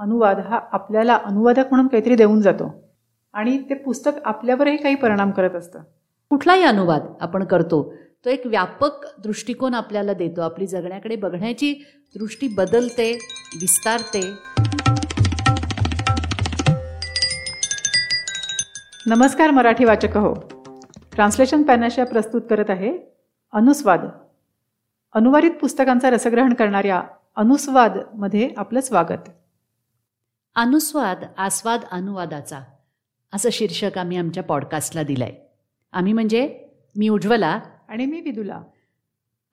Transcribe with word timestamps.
अनुवाद 0.00 0.38
हा 0.38 0.60
आपल्याला 0.72 1.18
अनुवादक 1.24 1.64
म्हणून 1.70 1.86
काहीतरी 1.86 2.14
देऊन 2.14 2.40
जातो. 2.40 2.90
आणि 3.32 3.58
ते 3.58 3.74
पुस्तक 3.74 4.10
आपल्यावरही 4.24 4.76
काही 4.76 4.94
परिणाम 4.94 5.30
करत 5.30 5.54
असतं. 5.54 5.80
कुठलाही 6.30 6.62
अनुवाद 6.62 7.02
आपण 7.20 7.44
करतो 7.44 7.94
तो 8.24 8.30
एक 8.30 8.46
व्यापक 8.46 8.90
दृष्टिकोन 9.18 9.74
आपल्याला 9.74 10.12
देतो. 10.12 10.40
आपली 10.40 10.66
जगण्याकडे 10.66 11.16
बघण्याची 11.16 11.84
दृष्टी 12.18 12.48
बदलते 12.48 13.12
विस्तारते. 13.54 14.32
नमस्कार 19.06 19.50
मराठी 19.50 19.84
वाचक 19.84 20.16
हो. 20.16 20.34
ट्रान्सलेशन 21.14 21.62
पॅनाशिया 21.62 22.06
प्रस्तुत 22.06 22.42
करत 22.50 22.70
आहे 22.70 22.98
अनुस्वाद. 23.52 24.00
अनुवादित 25.14 25.50
पुस्तकांचा 25.60 26.10
रसग्रहण 26.10 26.54
करणाऱ्या 26.54 27.02
अनुस्वादमध्ये 27.36 28.50
आपलं 28.56 28.80
स्वागत. 28.80 29.28
अनुस्वाद 30.54 31.24
आस्वाद 31.36 31.80
अनुवादाचा. 31.90 32.60
असं 33.32 33.48
शीर्षक 33.52 33.98
आम्ही 33.98 34.16
आमच्या 34.16 34.42
पॉडकास्टला 34.42 35.02
दिलंय. 35.02 35.32
आम्ही 35.92 36.12
म्हणजे 36.12 36.64
मी 36.96 37.08
उज्ज्वला 37.08 37.60
आणि 37.88 38.06
मी 38.06 38.20
विदुला. 38.20 38.62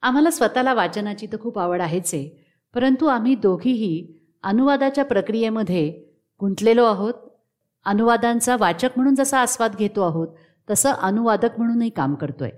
आम्हाला 0.02 0.30
स्वतःला 0.30 0.74
वाचनाची 0.74 1.26
तर 1.26 1.40
खूप 1.40 1.58
आवड 1.58 1.80
आहेच 1.80 2.14
आहे 2.14 2.46
परंतु 2.74 3.06
आम्ही 3.06 3.34
दोघीही 3.34 4.18
अनुवादाच्या 4.42 5.04
प्रक्रियेमध्ये 5.04 6.04
गुंतलेलो 6.40 6.84
आहोत. 6.84 7.14
अनुवादांचा 7.84 8.56
वाचक 8.56 8.88
म्हणून 8.96 9.14
जसा 9.14 9.38
आस्वाद 9.38 9.76
घेतो 9.76 10.02
आहोत 10.02 10.28
तसं 10.70 10.90
अनुवादक 10.90 11.58
म्हणूनही 11.58 11.90
काम 11.90 12.14
करतोय. 12.14 12.50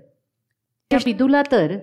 विदूला 0.91 1.41
तर 1.51 1.77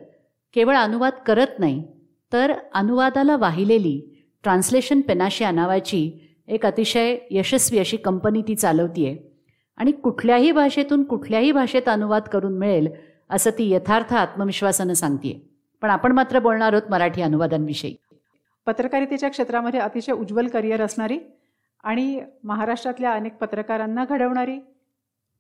केवळ 0.53 0.77
अनुवाद 0.77 1.13
करत 1.27 1.59
नाही 1.59 1.87
तर 2.33 2.53
अनुवादाला 2.75 3.37
वाहिलेली 3.37 4.27
ट्रान्सलेशन 4.43 5.01
पेनाशिया 5.01 5.51
नावाची 5.51 6.28
एक 6.49 6.67
अतिशय 6.67 7.17
यशस्वी 7.31 7.79
अशी 7.79 7.97
कंपनी 7.97 8.43
ती 8.43 8.55
चालवतीये. 8.55 9.17
आणि 9.79 9.93
कुठल्याही 9.93 10.53
भाषेतून 10.53 11.03
कुठल्याही 11.05 11.53
भाषेत 11.53 11.89
अनुवाद 11.89 12.23
करून 12.23 12.57
मिळेल 12.59 12.89
असं 13.31 13.51
ती 13.51 13.69
यथार्थ 13.71 14.15
आत्मविश्वासानं 14.15 14.93
सांगते 14.93 15.33
पण 15.83 15.91
आपण 15.91 16.13
मात्र 16.13 16.39
बोलणार 16.39 16.73
आहोत 16.73 16.91
मराठी 16.91 17.23
अनुवादांविषयी. 17.23 17.95
पत्रकारितेच्या 18.67 19.29
क्षेत्रामध्ये 19.31 19.81
अतिशय 19.81 20.13
उज्ज्वल 20.13 20.47
करिअर 20.47 20.83
असणारी 20.83 21.19
आणि 21.85 22.21
महाराष्ट्रातल्या 22.45 23.13
अनेक 23.13 23.37
पत्रकारांना 23.37 24.05
घडवणारी 24.05 24.59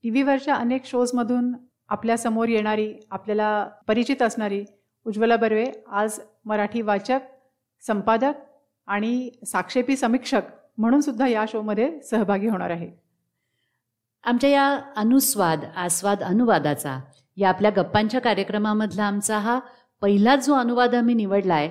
टी 0.04 0.10
व्हीवरच्या 0.10 0.54
अनेक 0.54 0.84
शोजमधून 0.86 1.52
आपल्यासमोर 1.88 2.48
येणारी 2.48 2.92
आपल्याला 3.10 3.68
परिचित 3.88 4.22
असणारी 4.22 4.64
उज्ज्वला 5.06 5.36
बर्वे 5.36 5.64
आज 5.92 6.20
मराठी 6.44 6.82
वाचक 6.82 7.20
संपादक 7.82 8.40
आणि 8.88 9.30
साक्षेपी 9.46 9.96
समीक्षक 9.96 10.42
म्हणून 10.78 11.00
सुद्धा 11.00 11.26
या 11.26 11.44
शोमध्ये 11.48 12.00
सहभागी 12.02 12.48
होणार 12.48 12.70
आहे. 12.70 12.90
आमच्या 14.24 14.50
या 14.50 14.80
अनुस्वाद 14.96 15.64
आस्वाद 15.76 16.22
अनुवादाचा 16.22 17.00
या 17.36 17.48
आपल्या 17.48 17.70
गप्पांच्या 17.76 18.20
कार्यक्रमामधला 18.20 19.04
आमचा 19.04 19.38
हा 19.38 19.60
पहिला 20.00 20.36
जो 20.36 20.54
अनुवाद 20.54 20.94
आम्ही 20.94 21.14
निवडला 21.14 21.54
आहे 21.54 21.70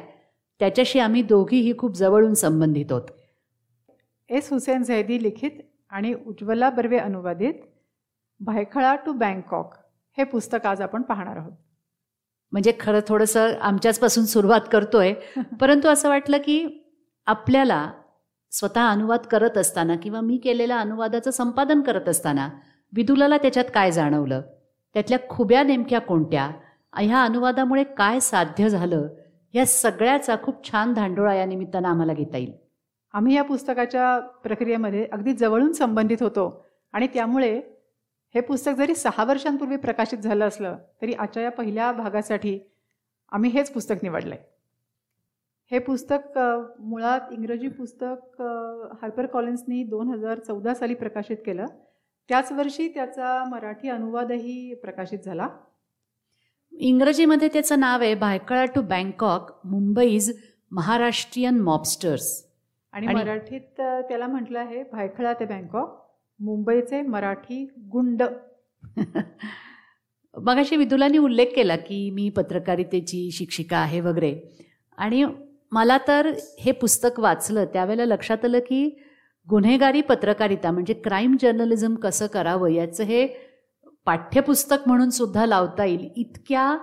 त्याच्याशी 0.60 1.00
आम्ही 1.00 1.22
दोघीही 1.22 1.78
खूप 1.78 1.96
जवळून 1.96 2.34
संबंधित 2.34 2.92
होत 2.92 3.02
एस 4.30 4.52
हुसेन 4.52 4.84
झैदी 4.84 5.24
लिखित 5.24 5.52
आणि 5.90 6.14
उज्ज्वला 6.14 6.70
बर्वे 6.70 6.98
अनुवादित 6.98 7.54
भायखळा 8.40 8.96
टू 8.96 9.12
बँकॉक 9.12 9.74
हे 10.18 10.24
पुस्तक 10.24 10.66
आज 10.66 10.82
आपण 10.82 11.02
पाहणार 11.02 11.38
आहोत. 11.38 11.52
म्हणजे 12.52 12.74
खरं 12.80 13.00
थोडंसं 13.08 13.54
आमच्याचपासून 13.62 14.26
सुरुवात 14.26 14.62
करतोय 14.72 15.14
परंतु 15.62 15.88
असं 15.88 16.10
वाटलं 16.10 16.38
की 16.38 16.86
आपल्याला 17.26 17.92
स्वतः 18.60 18.88
अनुवाद 18.88 19.20
करत 19.20 19.58
असताना 19.58 19.96
किंवा 19.96 20.22
मी 20.22 20.38
केलेल्या 20.38 20.80
अनुवादाचं 20.80 21.32
संपादन 21.32 21.82
करत 21.82 22.10
असताना 22.10 22.50
विदुलाला 22.94 23.38
त्याच्यात 23.38 23.66
काय 23.74 23.92
जाणवलं? 23.92 24.42
त्यातल्या 24.94 25.20
खुब्या 25.30 25.64
नेमक्या 25.64 26.02
कोणत्या? 26.02 26.52
ह्या 26.98 27.24
अनुवादामुळे 27.24 27.84
काय 27.84 28.20
साध्य 28.20 28.70
झालं? 28.70 29.08
या 29.54 29.66
सगळ्याचा 29.66 30.36
खूप 30.44 30.72
छान 30.72 30.94
धांडोळा 30.94 31.34
या 31.34 31.46
निमित्तानं 31.46 31.88
आम्हाला 31.88 32.14
घेता 32.14 32.38
येईल. 32.38 32.52
आम्ही 33.14 33.36
या 33.36 33.44
पुस्तकाच्या 33.44 34.20
प्रक्रियेमध्ये 34.20 35.08
अगदी 35.12 35.34
जवळून 35.34 35.72
संबंधित 35.72 36.24
होतो 36.24 36.66
आणि 36.94 37.08
त्यामुळे 37.08 37.62
हे 38.36 38.42
पुस्तक 38.42 38.72
जरी 38.72 38.96
सहा 38.96 39.24
वर्षांपूर्वी 39.24 39.76
प्रकाशित 39.76 40.18
झालं 40.18 40.48
असलं 40.48 40.78
तरी 41.02 41.14
आजच्या 41.14 41.44
या 41.44 41.52
पहिल्या 41.52 41.92
भागासाठी 41.92 42.60
आम्ही 43.32 43.50
हेच 43.50 43.72
पुस्तक 43.72 43.96
निवडलं 44.04 44.36
आहे 44.36 44.57
हे 45.72 45.80
पुस्तक 45.80 46.38
मुळात 46.80 47.20
इंग्रजी 47.32 47.68
पुस्तक 47.68 48.42
हार्पर 49.02 49.26
कॉलिन्सनी 49.26 49.84
दोन 49.84 50.08
हजार 50.08 50.40
चौदा 50.40 50.74
साली 50.74 50.94
प्रकाशित 50.94 51.38
केलं. 51.46 51.66
त्याच 52.30 52.52
वर्षी 52.52 52.88
त्याचा 52.88 53.44
मराठी 53.50 53.90
अनुवादही 53.90 54.74
प्रकाशित 54.74 55.20
झाला. 55.26 55.48
इंग्रजीमध्ये 56.72 57.48
त्याचं 57.48 57.80
नाव 57.80 58.02
आहे 58.02 58.16
Byculla 58.16 58.66
to 58.66 58.82
Bangkok 58.82 59.68
Mumbai's 59.68 60.38
Maharashtrian 60.72 61.60
mobsters. 61.60 62.46
आणि 62.92 63.08
मराठीत 63.08 63.82
त्याला 63.82 64.28
म्हटलं 64.28 64.60
आहे 64.60 64.84
भायखळा 64.84 65.34
ते 65.34 65.46
बँकॉक 65.46 66.02
मुंबईचे 66.40 67.02
मराठी 67.02 67.64
गुंड. 67.92 68.24
मगाशी 70.38 70.76
विदुलांनी 70.76 71.18
उल्लेख 71.18 71.46
केला 71.56 71.76
की 71.76 72.10
मी 72.10 72.30
पत्रकारितेची 72.30 73.32
शिक्षिका 73.32 73.78
आहे 73.78 74.00
वगैरे. 74.00 74.64
आणि 74.98 75.26
मला 75.72 75.98
तर 76.08 76.32
हे 76.60 76.72
पुस्तक 76.72 77.20
वाचलं 77.20 77.66
त्यावेळेला 77.66 78.06
लक्षात 78.06 78.46
आलं 78.46 78.60
की 78.60 78.90
गुन्हेगारी 79.48 80.02
पत्रकारिता 80.02 80.72
म्हणजे 80.72 80.94
क्राईम 80.94 81.36
जर्नलिझम 81.42 81.96
कसं 81.96 82.28
करावं 82.28 82.70
याचं 82.70 83.04
हे 83.04 83.26
पाठ्यपुस्तक 84.06 84.88
म्हणून 84.88 85.10
सुद्धा 85.10 85.46
लावता 85.46 85.86
येईल. 85.86 86.08
इतक्या 86.16 86.78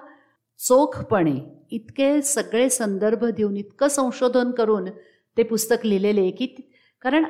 चोखपणे 0.61 1.35
इतके 1.71 2.21
सगळे 2.23 2.69
संदर्भ 2.71 3.25
देऊन 3.27 3.57
इतकं 3.57 3.89
संशोधन 3.89 4.51
करून 4.51 4.89
ते 5.37 5.43
पुस्तक 5.43 5.87
लिहिलेले 5.87 6.21
आहे 6.21 6.31
की 6.31 6.47
कारण 7.05 7.25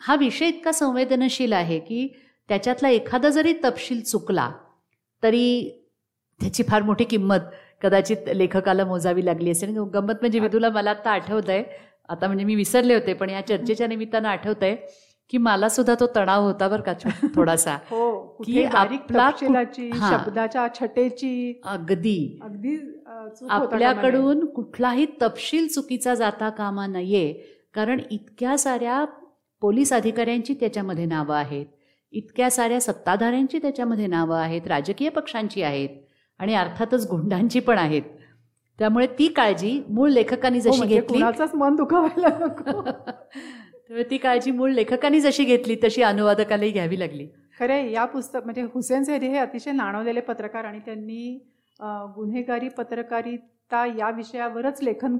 हा 0.00 0.14
विषय 0.16 0.46
इतका 0.46 0.72
संवेदनशील 0.72 1.52
आहे 1.52 1.78
की 1.78 2.06
त्याच्यातला 2.48 2.88
एखादा 2.88 3.28
जरी 3.28 3.52
तपशील 3.64 4.00
चुकला 4.00 4.50
तरी 5.22 5.70
त्याची 6.40 6.62
फार 6.68 6.82
मोठी 6.82 7.04
किंमत 7.04 7.50
कदाचित 7.82 8.16
लेखकाला 8.34 8.84
मोजावी 8.84 9.24
लागली 9.26 9.50
असेल. 9.50 9.76
गंमत 9.78 10.14
म्हणजे 10.20 10.40
विदूला 10.40 10.70
मला 10.70 10.90
आता 10.90 11.10
आठवत 11.10 11.48
आहे 11.48 11.62
आता 12.08 12.26
म्हणजे 12.26 12.44
मी 12.44 12.54
विसरले 12.54 12.94
होते 12.94 13.12
पण 13.12 13.30
या 13.30 13.46
चर्चेच्या 13.46 13.86
निमित्तानं 13.86 14.28
आठवत 14.28 14.62
आहे 14.62 14.76
की 15.28 15.38
मला 15.38 15.68
सुद्धा 15.68 15.94
तो 15.94 16.06
तणाव 16.16 16.42
होता 16.42 16.68
बरं 16.68 16.82
का 16.82 16.92
थोडासा. 17.34 17.76
हो 17.90 18.20
की 18.46 18.64
आपला 18.64 19.30
शब्दाच्या 20.10 20.66
छटेची. 20.80 21.60
अगदी. 21.64 22.38
अगदी 22.42 22.76
आपल्याकडून 23.50 24.44
कुठलाही 24.46 25.06
तपशील 25.22 25.66
चुकीचा 25.66 26.14
जाता 26.14 26.48
कामा 26.48 26.86
नये 26.86 27.32
कारण 27.74 28.00
इतक्या 28.10 28.58
साऱ्या 28.58 29.04
पोलीस 29.62 29.92
अधिकाऱ्यांची 29.92 30.54
त्याच्यामध्ये 30.54 31.04
नावं 31.04 31.34
आहेत. 31.34 31.66
इतक्या 32.12 32.50
साऱ्या 32.50 32.80
सत्ताधाऱ्यांची 32.80 33.58
त्याच्यामध्ये 33.58 34.06
नावं 34.06 34.36
आहेत 34.36 34.66
राजकीय 34.66 35.08
पक्षांची 35.08 35.62
आहेत. 35.62 35.88
आणि 36.40 36.54
अर्थातच 36.54 37.06
गुंडांची 37.10 37.60
पण 37.60 37.78
आहेत. 37.78 38.02
त्यामुळे 38.78 39.06
ती 39.18 39.26
काळजी 39.28 39.80
मूळ 39.88 40.10
लेखकांनी 40.10 40.58
हो, 40.58 40.62
जशी 40.62 40.78
म्हणजे 40.78 41.00
घेतली 41.00 41.22
मन 41.54 41.74
दुखावायला 41.76 42.28
त्यामुळे 43.80 44.04
ती 44.10 44.16
काळजी 44.18 44.50
मूळ 44.50 44.70
लेखकांनी 44.72 45.20
जशी 45.20 45.44
घेतली 45.44 45.76
तशी 45.84 46.02
अनुवादकालाही 46.02 46.70
घ्यावी 46.70 46.98
लागली. 46.98 47.26
खरे 47.58 47.90
या 47.92 48.04
पुस्तक 48.04 48.44
म्हणजे 48.44 48.62
हुसेन 48.74 49.02
सैदी 49.04 49.28
हे 49.28 49.38
अतिशय 49.38 49.72
नाणवलेले 49.72 50.20
पत्रकार 50.20 50.64
आणि 50.64 50.78
त्यांनी 50.78 51.38
गुन्हेगारी 52.16 52.68
पत्रकारिता 52.68 53.84
या 53.98 54.10
विषयावरच 54.10 54.82
लेखन 54.82 55.16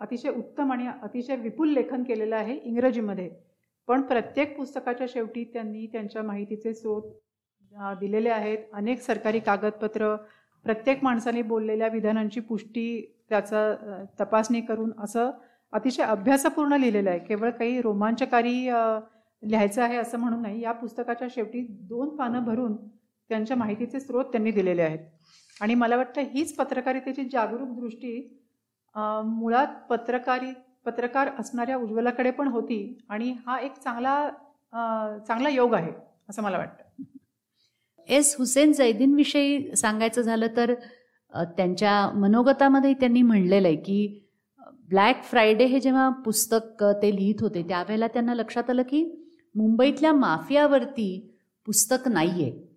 अतिशय 0.00 0.28
उत्तम 0.28 0.72
आणि 0.72 0.86
अतिशय 1.02 1.36
विपुल 1.36 1.72
लेखन 1.72 2.02
केलेलं 2.02 2.36
आहे 2.36 2.54
इंग्रजीमध्ये. 2.54 3.28
पण 3.88 4.02
प्रत्येक 4.02 4.56
पुस्तकाच्या 4.56 5.06
शेवटी 5.10 5.44
त्यांनी 5.44 5.86
त्यांच्या 5.86 6.22
माहितीचे 6.22 6.74
स्रोत 6.74 7.10
दिलेले 8.00 8.30
आहेत. 8.30 8.58
अनेक 8.74 9.00
सरकारी 9.02 9.40
कागदपत्र 9.40 10.14
प्रत्येक 10.64 11.04
माणसाने 11.04 11.42
बोललेल्या 11.42 11.88
विधानांची 11.88 12.40
पुष्टी 12.40 12.86
त्याचा 13.28 13.60
तपासणी 14.20 14.60
करून 14.60 14.90
असं 15.02 15.30
अतिशय 15.72 16.02
अभ्यासपूर्ण 16.02 16.76
लिहिलेलं 16.76 17.10
आहे. 17.10 17.18
केवळ 17.18 17.50
काही 17.50 17.80
रोमांचकारी 17.82 18.54
लिहायचं 19.42 19.82
आहे 19.82 19.96
असं 19.96 20.18
म्हणून 20.18 20.42
नाही. 20.42 20.60
या 20.62 20.72
पुस्तकाच्या 20.72 21.28
शेवटी 21.30 21.66
दोन 21.88 22.16
पानं 22.16 22.44
भरून 22.44 22.76
त्यांच्या 23.30 23.56
माहितीचे 23.56 24.00
स्रोत 24.00 24.24
त्यांनी 24.32 24.50
दिलेले 24.50 24.82
आहेत. 24.82 24.98
आणि 25.60 25.74
मला 25.74 25.96
वाटतं 25.96 26.22
हीच 26.32 26.54
पत्रकारितेची 26.56 27.24
जागरूक 27.32 27.68
दृष्टी 27.78 28.12
मुळात 29.26 29.74
पत्रकारी 29.90 30.52
पत्रकार 30.86 31.28
असणाऱ्या 31.38 31.76
उज्ज्वलाकडे 31.76 32.30
पण 32.30 32.48
होती 32.48 32.98
आणि 33.08 33.30
हा 33.46 33.58
एक 33.60 33.72
चांगला 33.74 34.28
चांगला 35.26 35.48
योग 35.48 35.74
आहे 35.74 35.92
असं 36.28 36.42
मला 36.42 36.58
वाटतं. 36.58 36.79
एस 38.10 38.36
हुसेन 38.38 38.72
जैदीनविषयी 38.72 39.76
सांगायचं 39.76 40.22
झालं 40.22 40.46
तर 40.56 40.74
त्यांच्या 41.34 42.10
मनोगतामध्ये 42.14 42.94
त्यांनी 42.94 43.22
म्हणलेलं 43.22 43.68
आहे 43.68 43.76
की 43.76 44.26
ब्लॅक 44.88 45.22
फ्रायडे 45.24 45.64
हे 45.64 45.80
जेव्हा 45.80 46.08
पुस्तक 46.08 46.84
ते 47.02 47.16
लिहित 47.16 47.34
होते 47.40 47.62
त्यावेळेला 47.62 48.06
त्यांना 48.06 48.34
लक्षात 48.34 48.70
आलं 48.70 48.82
की 48.82 49.26
मुंबईतल्या 49.54 50.12
माफियावरती 50.12 51.36
पुस्तक 51.66 52.08
नाही 52.08 52.42
आहे 52.42 52.68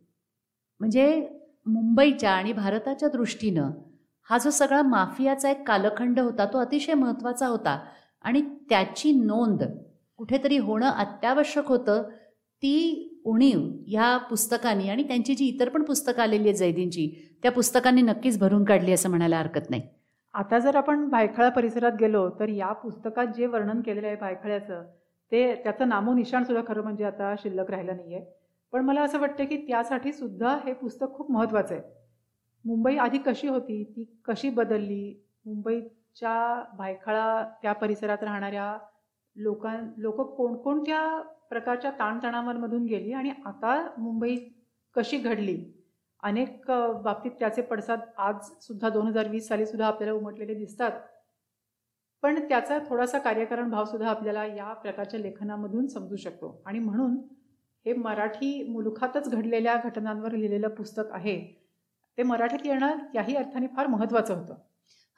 म्हणजे 0.80 1.28
मुंबईच्या 1.66 2.32
आणि 2.32 2.54
भारताच्या 2.54 3.10
दृष्टीनं 3.10 3.72
हा 4.30 4.38
जो 4.38 4.50
सगळा 4.50 4.82
माफियाचा 4.82 5.50
एक 5.50 5.68
कालखंड 5.68 6.20
होता 6.20 6.46
तो 6.46 6.58
अतिशय 6.58 6.94
महत्त्वाचा 6.94 7.48
होता. 7.48 7.80
आणि 8.22 8.42
त्याची 8.42 9.12
नोंद 9.12 9.64
कुठेतरी 10.18 10.58
होणं 10.58 10.90
अत्यावश्यक 10.90 11.68
होतं 11.68 12.04
ती 12.62 13.10
उणीव 13.26 13.60
ह्या 13.88 14.16
पुस्तकांनी 14.30 14.90
आणि 14.90 15.04
त्यांची 15.04 15.36
जी 15.36 15.46
इतर 15.46 15.70
पण 15.70 15.84
पुस्तकं 15.84 16.22
आलेली 16.24 16.48
आहेत 16.50 16.58
जैदींची 16.60 17.08
त्या 17.44 17.52
पुस्तकांनी 17.52 18.02
नक्कीच 18.02 18.40
भरून 18.40 18.64
काढली 18.64 18.92
असं 18.94 19.10
म्हणायला 19.10 19.38
हरकत 19.40 19.70
नाही. 19.70 19.82
आता 20.34 20.60
जर 20.60 20.76
आपण 20.76 21.08
भायखळा 21.10 21.50
परिसरात 21.50 21.92
गेलो 22.00 22.28
तर 22.40 22.50
या 22.50 22.72
पुस्तकात 22.74 23.28
जे 23.38 23.46
वर्णन 23.46 23.82
केलेलं 23.82 24.08
आहे 24.08 24.16
भायखळ्याचं 24.16 24.84
ते 25.32 25.54
त्याचं 25.56 25.90
नामोनिशाण 25.90 26.44
सुद्धा 26.44 26.62
खरं 26.68 26.84
म्हणजे 26.84 27.04
आता 27.04 27.34
शिल्लक 27.40 27.70
राहिलं 27.72 27.96
नाही 27.96 28.16
आहे 28.16 28.26
पण 28.74 28.86
मला 28.86 29.02
असं 29.02 29.20
वाटतं 29.20 29.46
की 29.46 29.58
त्यासाठी 29.58 30.12
सुद्धा 30.14 30.58
हे 30.66 30.74
पुस्तक 30.74 31.14
खूप 31.16 31.32
महत्त्वाचं 31.32 31.74
आहे. 31.76 31.84
मुंबई 32.66 32.96
आधी 32.98 33.18
कशी 33.18 33.48
होती 33.48 33.84
ती 33.96 34.04
कशी 34.26 34.50
बदलली 34.50 35.14
मुंबईच्या 35.46 36.64
भायखळा 36.78 37.44
त्या 37.62 37.74
परिसरात 37.74 38.24
राहणाऱ्या 38.24 38.78
लोकां 39.36 39.88
लोक 39.98 40.36
कोणकोणत्या 40.36 41.22
प्रकारच्या 41.50 41.92
ताणतणावांमधून 41.92 42.86
गेली 42.86 43.14
आणि 43.14 43.32
आता 43.46 43.90
मुंबई 43.98 44.38
कशी 44.96 45.18
घडली? 45.18 45.66
अनेक 46.24 46.72
बाबतीत 47.04 47.32
त्याचे 47.32 47.62
पडसाद 47.62 48.00
आज 48.18 48.36
सुद्धा 48.62 48.90
दोन 48.90 49.08
हजार 49.08 49.28
वीस 49.28 49.48
साली 49.48 49.66
सुद्धा 49.66 49.88
आपल्याला 49.88 50.14
उमटलेले 50.14 50.54
दिसतात. 50.54 50.92
पण 52.22 52.50
त्याचा 52.50 52.80
थोडासा 52.90 53.20
कार्यकारण 53.20 53.70
भाव 53.70 53.86
सुद्धा 53.86 54.10
आपल्याला 54.10 54.46
या 54.46 54.74
प्रकारच्या 54.74 55.20
लेखनामधून 55.20 55.88
समजू 55.88 56.16
शकतो. 56.16 56.64
आणि 56.66 56.80
म्हणून 56.80 57.18
हे 57.86 57.94
मराठी 57.94 58.68
मुलुखातच 58.70 59.30
घडलेल्या 59.30 59.78
घटनांवर 59.84 60.32
लिहिलेलं 60.32 60.68
पुस्तक 60.68 61.04
आहे. 61.12 61.66
ते 62.18 62.24
मराठीत 62.24 62.60
येणं 62.66 62.98
त्याही 63.14 63.36
अर्थाने 63.36 63.68
फार 63.68 63.88
महत्त्वाचं 63.88 64.34
होतं. 64.34 64.54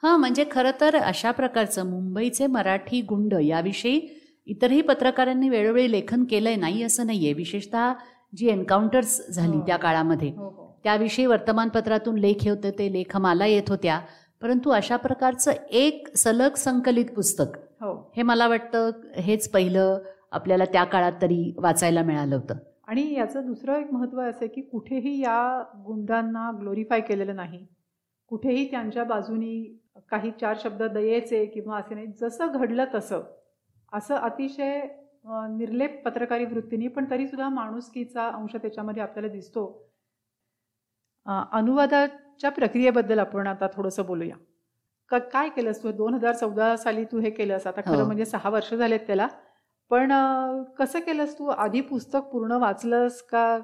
हां 0.02 0.18
म्हणजे 0.18 0.44
खरं 0.50 0.70
तर 0.80 0.96
अशा 0.96 1.30
प्रकारचं 1.30 1.90
मुंबईचे 1.90 2.46
मराठी 2.46 3.00
गुंड 3.00 3.34
याविषयी 3.42 4.08
इतरही 4.46 4.80
पत्रकारांनी 4.80 5.48
वेळोवेळी 5.48 5.92
लेखन 5.92 6.24
केलंय 6.24 6.56
नाही 6.56 6.82
असं 6.82 7.06
नाहीये. 7.06 7.32
विशेषतः 7.32 7.92
जी 8.36 8.48
एन्काउंटर्स 8.48 9.30
झाली 9.30 9.56
हो. 9.56 9.66
त्या 9.66 9.76
काळामध्ये. 9.76 10.28
हो, 10.28 10.48
हो. 10.48 10.80
त्याविषयी 10.84 11.26
वर्तमानपत्रातून 11.26 12.18
लेख 12.18 12.48
होते 12.48 12.70
ते 12.70 12.92
लेख 12.92 13.16
मला 13.16 13.46
येत 13.46 13.62
होत्या. 13.68 14.00
परंतु 14.42 14.70
अशा 14.70 14.96
प्रकारचं 14.96 15.52
एक 15.70 16.16
सलग 16.16 16.54
संकलित 16.54 17.04
पुस्तक 17.16 17.56
हो. 17.56 18.12
हे 18.16 18.22
मला 18.22 18.48
वाटतं 18.48 18.90
हेच 19.16 19.50
पहिलं 19.50 20.02
आपल्याला 20.32 20.64
त्या 20.64 20.84
काळात 20.84 21.12
तरी 21.22 21.54
वाचायला 21.58 22.02
मिळालं 22.02 22.36
होतं. 22.36 22.54
आणि 22.86 23.14
याचं 23.14 23.46
दुसरं 23.46 23.76
एक 23.76 23.92
महत्त्व 23.92 24.20
असं 24.20 24.38
आहे 24.42 24.48
की 24.48 24.60
कुठेही 24.60 25.20
या 25.20 25.64
गुंडांना 25.86 26.50
ग्लोरीफाय 26.60 27.00
केलेलं 27.00 27.36
नाही. 27.36 27.66
कुठेही 28.28 28.70
त्यांच्या 28.70 29.04
बाजूनी 29.04 29.82
काही 30.10 30.30
चार 30.40 30.56
शब्द 30.62 30.82
दयेचे 30.82 31.44
किंवा 31.46 31.78
असे 31.78 31.94
नाही 31.94 32.06
जसं 32.20 32.52
घडलं 32.54 32.84
तसं. 32.94 33.22
असं 33.92 34.14
अतिशय 34.14 34.80
निर्लेप 35.50 36.02
पत्रकारी 36.04 36.44
वृत्तीने 36.44 36.88
पण 36.88 37.04
तरीसुद्धा 37.10 37.48
माणुसकीचा 37.48 38.26
अंश 38.28 38.56
त्याच्यामध्ये 38.56 39.02
आपल्याला 39.02 39.32
दिसतो. 39.32 39.64
अनुवादाच्या 41.52 42.50
प्रक्रियेबद्दल 42.50 43.18
आपण 43.18 43.46
आता 43.46 43.66
थोडंसं 43.74 44.06
बोलूया. 44.06 44.36
का 45.10 45.18
काय 45.32 45.48
केलंस 45.48 45.82
तू? 45.82 45.90
दोन 45.92 46.14
हजार 46.14 46.34
चौदा 46.34 46.76
साली 46.76 47.04
तू 47.04 47.18
हे 47.20 47.30
केलंस. 47.30 47.66
आता 47.66 47.80
खरं 47.80 48.00
हो. 48.00 48.04
म्हणजे 48.06 48.24
सहा 48.24 48.50
वर्ष 48.50 48.72
झालेत 48.74 49.00
त्याला. 49.06 49.26
पण 49.90 50.12
कसं 50.78 51.00
केलंस 51.00 51.38
तू? 51.38 51.46
आधी 51.46 51.80
पुस्तक 51.80 52.30
पूर्ण 52.32 52.52
वाचलंस 52.52 53.20
का? 53.22 53.58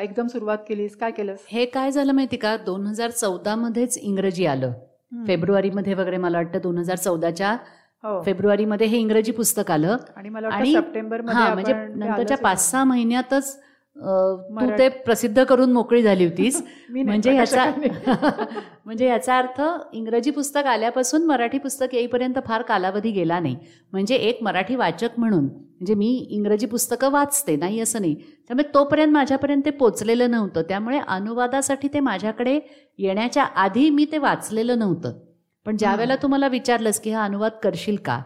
एकदम 0.00 0.26
सुरुवात 0.26 0.58
केलीस? 0.68 0.96
काय 0.96 1.10
केलंस? 1.10 1.44
हे 1.48 1.64
काय 1.66 1.90
झालं 1.90 2.12
माहिती 2.12 2.36
का? 2.36 2.56
दोन 2.56 2.86
हजार 2.86 3.10
चौदा 3.10 3.54
मध्येच 3.56 3.98
इंग्रजी 3.98 4.46
आलं. 4.46 4.72
फेब्रुवारीमध्ये 5.12 5.94
वगैरे 5.94 6.16
मला 6.16 6.38
वाटतं 6.38 6.58
दोन 6.62 6.78
हजार 6.78 6.96
चौदाच्या 6.96 7.56
हो. 8.04 8.20
फेब्रुवारीमध्ये 8.22 8.86
हे 8.86 8.98
इंग्रजी 8.98 9.32
पुस्तक 9.32 9.70
आलं. 9.70 9.96
आणि 10.16 10.72
सप्टेंबर 10.72 11.20
हा 11.28 11.52
म्हणजे 11.54 11.72
नंतरच्या 11.72 12.36
पाच 12.36 12.70
सहा 12.70 12.84
महिन्यातच 12.84 13.58
तू 13.96 14.70
ते 14.78 14.88
प्रसिद्ध 14.88 15.44
करून 15.44 15.72
मोकळी 15.72 16.02
झाली 16.02 16.24
होतीस. 16.24 16.62
म्हणजे 16.90 17.34
याचा 17.36 17.64
म्हणजे 18.84 19.06
याचा 19.06 19.38
अर्थ 19.38 19.60
इंग्रजी 19.92 20.30
पुस्तक 20.30 20.66
आल्यापासून 20.66 21.26
मराठी 21.26 21.58
पुस्तक 21.58 21.94
येईपर्यंत 21.94 22.38
फार 22.46 22.62
कालावधी 22.62 23.10
गेला 23.10 23.40
नाही. 23.40 23.56
म्हणजे 23.92 24.14
एक 24.14 24.42
मराठी 24.42 24.76
वाचक 24.76 25.18
म्हणून 25.18 25.44
म्हणजे 25.44 25.94
मी 25.94 26.26
इंग्रजी 26.30 26.66
पुस्तकं 26.66 27.10
वाचते 27.10 27.56
नाही 27.56 27.80
असं 27.80 28.00
नाही. 28.00 28.14
त्यामुळे 28.48 28.74
तोपर्यंत 28.74 29.12
माझ्यापर्यंत 29.12 29.62
ते 29.64 29.70
पोचलेलं 29.70 30.30
नव्हतं. 30.30 30.62
त्यामुळे 30.62 30.98
अनुवादासाठी 30.98 31.88
ते 31.88 32.00
माझ्याकडे 32.00 32.58
येण्याच्या 32.98 33.42
आधी 33.42 33.90
मी 33.90 34.04
ते 34.04 34.18
वाचलेलं 34.18 34.78
नव्हतं. 34.78 35.18
पण 35.66 35.76
ज्या 35.76 35.94
वेळेला 35.94 36.16
तू 36.16 36.28
मला 36.28 36.48
विचारलंस 36.48 37.00
की 37.00 37.10
हा 37.10 37.24
अनुवाद 37.24 37.52
करशील 37.62 37.96
का 37.96 38.20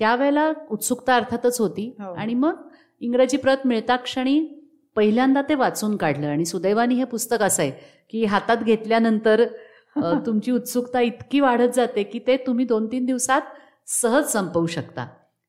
त्यावेळेला 0.00 0.52
उत्सुकता 0.70 1.16
अर्थातच 1.16 1.60
होती. 1.60 1.94
हो. 2.00 2.12
आणि 2.14 2.34
मग 2.34 2.54
इंग्रजी 3.00 3.36
प्रत 3.36 3.66
मिळता 3.66 3.96
क्षणी 3.96 4.38
पहिल्यांदा 4.96 5.42
ते 5.48 5.54
वाचून 5.54 5.96
काढलं. 5.96 6.26
आणि 6.26 6.44
सुदैवानी 6.44 6.94
हे 6.94 7.04
पुस्तक 7.04 7.42
असं 7.42 7.62
आहे 7.62 7.70
की 8.10 8.24
हातात 8.24 8.56
घेतल्यानंतर 8.64 9.44
तुमची 10.26 10.50
उत्सुकता 10.52 11.00
इतकी 11.00 11.40
वाढत 11.40 11.74
जाते 11.74 12.02
की 12.02 12.18
ते 12.26 12.36
तुम्ही 12.36 12.64
दोन 12.64 12.86
तीन 12.86 13.04
दिवसात 13.06 13.42
सहज 13.92 14.24
संपवू 14.32 14.66
शकता. 14.66 15.06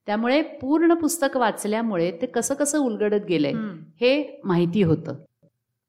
त्यामुळे 0.08 0.42
पूर्ण 0.62 0.94
पुस्तक 0.94 1.36
वाचल्यामुळे 1.38 2.12
ते 2.22 2.26
कसं 2.26 2.56
कसं 2.56 2.80
उलगडत 2.80 3.26
गेलंय 3.30 3.54
हे 4.02 4.40
माहिती 4.46 4.84
होतं. 4.84 5.16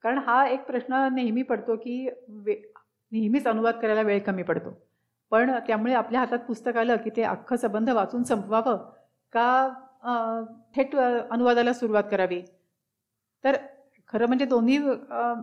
कारण 0.04 0.18
हा 0.26 0.46
एक 0.48 0.66
प्रश्न 0.66 1.06
नेहमी 1.14 1.42
पडतो 1.42 1.76
की 1.76 2.08
नेहमीच 2.28 3.46
अनुवाद 3.46 3.74
करायला 3.74 4.02
वेळ 4.02 4.18
कमी 4.26 4.42
पडतो. 4.42 4.70
पण 5.32 5.50
त्यामुळे 5.66 5.94
आपल्या 5.94 6.20
हातात 6.20 6.38
पुस्तक 6.38 6.76
आलं 6.76 6.96
की 6.96 7.10
ते 7.16 7.22
अख्खं 7.22 7.56
संबंध 7.56 7.90
वाचून 7.90 8.22
संपवावं 8.24 8.76
का 9.32 9.48
थेट 10.76 10.96
अनुवादाला 10.96 11.72
सुरुवात 11.72 12.04
करावी? 12.10 12.40
तर 13.44 13.56
खरं 14.08 14.26
म्हणजे 14.26 14.44
दोन्ही 14.44 14.78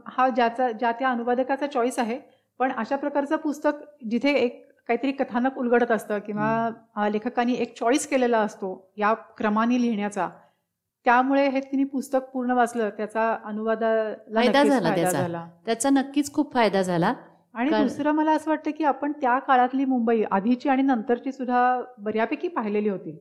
हा 0.07 0.29
ज्याचा 0.29 0.71
ज्या 0.71 0.91
त्या 0.91 1.09
अनुवादकाचा 1.09 1.67
चॉईस 1.67 1.99
आहे 1.99 2.19
पण 2.59 2.71
अशा 2.71 2.95
प्रकारचं 2.95 3.35
पुस्तक 3.35 3.83
जिथे 4.09 4.33
एक 4.33 4.63
काहीतरी 4.87 5.11
कथानक 5.11 5.57
उलगडत 5.57 5.91
असतं 5.91 6.19
किंवा 6.19 6.69
लेखकांनी 7.09 7.53
एक 7.53 7.77
चॉईस 7.79 8.07
केलेला 8.07 8.39
असतो 8.39 8.91
या 8.97 9.13
क्रमाने 9.13 9.81
लिहिण्याचा 9.81 10.29
त्यामुळे 11.05 11.47
हे 11.47 11.59
तिने 11.59 11.83
पुस्तक 11.83 12.19
पूर्ण 12.19 12.51
वाचलं 12.51 12.89
त्याचा 12.89 13.37
अनुवादाला 13.45 14.41
फायदा 14.41 14.63
झाला 14.63 14.95
त्याचा. 14.95 15.45
त्याचा 15.65 15.89
नक्कीच 15.89 16.33
खूप 16.33 16.53
फायदा 16.53 16.81
झाला. 16.81 17.13
आणि 17.53 17.69
दुसरं 17.69 18.11
मला 18.11 18.31
असं 18.31 18.51
वाटतं 18.51 18.71
की 18.71 18.83
आपण 18.83 19.11
त्या 19.11 19.39
काळातली 19.39 19.85
मुंबई 19.85 20.23
आधीची 20.31 20.69
आणि 20.69 20.81
नंतरची 20.81 21.31
सुद्धा 21.31 21.81
बऱ्यापैकी 21.97 22.47
पाहिलेली 22.47 22.89
होती. 22.89 23.17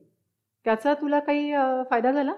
त्याचा 0.65 0.93
तुला 0.93 1.19
काही 1.19 1.53
फायदा 1.89 2.11
झाला? 2.11 2.33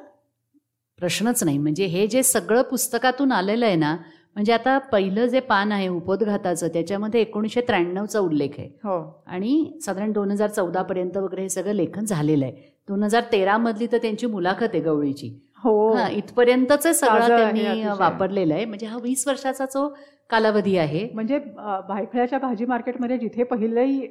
प्रश्नच 0.99 1.43
नाही. 1.43 1.57
म्हणजे 1.57 1.85
हे 1.85 2.05
जे 2.07 2.23
सगळं 2.23 2.61
पुस्तकातून 2.69 3.31
आलेलं 3.31 3.65
आहे 3.65 3.75
ना 3.75 3.95
म्हणजे 4.35 4.53
आता 4.53 4.77
पहिलं 4.91 5.25
जे 5.27 5.39
पान 5.39 5.71
आहे 5.71 5.87
उपोद्घाताचं 5.87 6.67
त्याच्यामध्ये 6.73 7.21
एकोणीसशे 7.21 7.61
त्र्याण्णवचा 7.67 8.19
उल्लेख 8.19 8.49
आहे. 8.57 8.67
हो. 8.83 9.23
आणि 9.27 9.79
साधारण 9.85 10.11
दोन 10.11 10.31
हजार 10.31 10.49
चौदा 10.49 10.81
पर्यंत 10.81 11.17
वगैरे 11.17 11.41
हे 11.41 11.49
सगळं 11.49 11.73
लेखन 11.73 12.05
झालेलं 12.05 12.45
आहे. 12.45 12.53
दोन 12.87 13.03
हजार 13.03 13.23
तेरा 13.31 13.57
मधली 13.57 13.87
तर 13.91 13.97
त्यांची 13.97 14.27
मुलाखत 14.27 14.73
आहे 14.73 14.79
गवळीची. 14.81 15.29
हो. 15.63 15.97
इथपर्यंतच 16.09 16.87
सगळं 16.87 17.27
त्यांनी 17.27 17.85
वापरलेलं 17.99 18.53
आहे. 18.53 18.65
म्हणजे 18.65 18.85
हा 18.85 18.97
वीस 19.03 19.27
वर्षाचा 19.27 19.65
जो 19.65 19.87
कालावधी 20.29 20.77
आहे. 20.77 21.07
म्हणजे 21.13 21.39
भायखळ्याच्या 21.87 22.39
भाजी 22.39 22.65
मार्केटमध्ये 22.65 23.17
जिथे 23.17 23.43
पहिलंही 23.43 24.07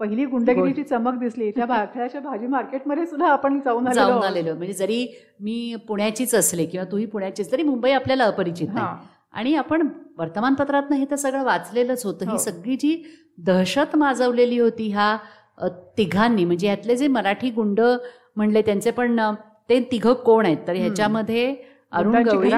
पहिली 0.00 0.24
गुंडगिरीची 0.24 0.82
चमक 0.82 1.18
दिसली. 1.18 1.50
त्या 1.50 1.66
भायखळ्याच्या 1.66 2.20
भाजी 2.30 2.46
मार्केटमध्ये 2.46 3.06
सुद्धा 3.06 3.28
आपण 3.28 3.60
जाऊन 3.60 3.90
जाऊन 3.92 4.22
आलेलो. 4.24 4.54
म्हणजे 4.54 4.72
जरी 4.72 5.06
मी 5.40 5.74
पुण्याचीच 5.88 6.34
असले 6.34 6.64
किंवा 6.66 6.84
तूही 6.92 7.06
पुण्याचीच 7.06 7.52
तरी 7.52 7.62
मुंबई 7.62 7.90
आपल्याला 7.90 8.24
अपरिचित 8.24 8.68
नाही. 8.74 8.86
आणि 9.32 9.54
आपण 9.54 9.88
वर्तमानपत्रात 10.18 10.92
हे 10.92 11.04
तर 11.10 11.16
सगळं 11.16 11.44
वाचलेलंच 11.44 12.04
होतं. 12.04 12.24
ही 12.24 12.30
हो. 12.30 12.36
सगळी 12.36 12.76
जी 12.76 13.02
दहशत 13.38 13.96
माजवलेली 13.96 14.58
होती 14.58 14.88
ह्या 14.88 15.16
तिघांनी 15.98 16.44
म्हणजे 16.44 16.66
यातले 16.66 16.96
जे 16.96 17.08
मराठी 17.08 17.50
गुंड 17.50 17.80
म्हणले 18.36 18.62
त्यांचे 18.62 18.90
पण 18.90 19.20
ते 19.68 19.80
तिघ 19.92 20.06
कोण 20.06 20.46
आहेत? 20.46 20.56
तर 20.66 20.74
ह्याच्यामध्ये 20.74 21.54
अरुण 21.92 22.22
गवळी 22.22 22.50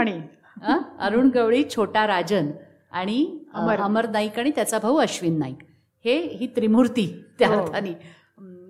अरुण 0.98 1.30
गवळी 1.34 1.64
छोटा 1.76 2.06
राजन 2.06 2.50
आणि 2.92 3.26
अमर 3.54 4.08
नाईक 4.08 4.38
आणि 4.38 4.50
त्याचा 4.50 4.78
भाऊ 4.78 4.96
अश्विन 4.96 5.38
नाईक. 5.38 5.58
हे 6.04 6.18
ही 6.18 6.46
त्रिमूर्ती 6.46 7.06
त्या 7.38 7.48
हो. 7.48 7.54
अर्थाने. 7.54 8.22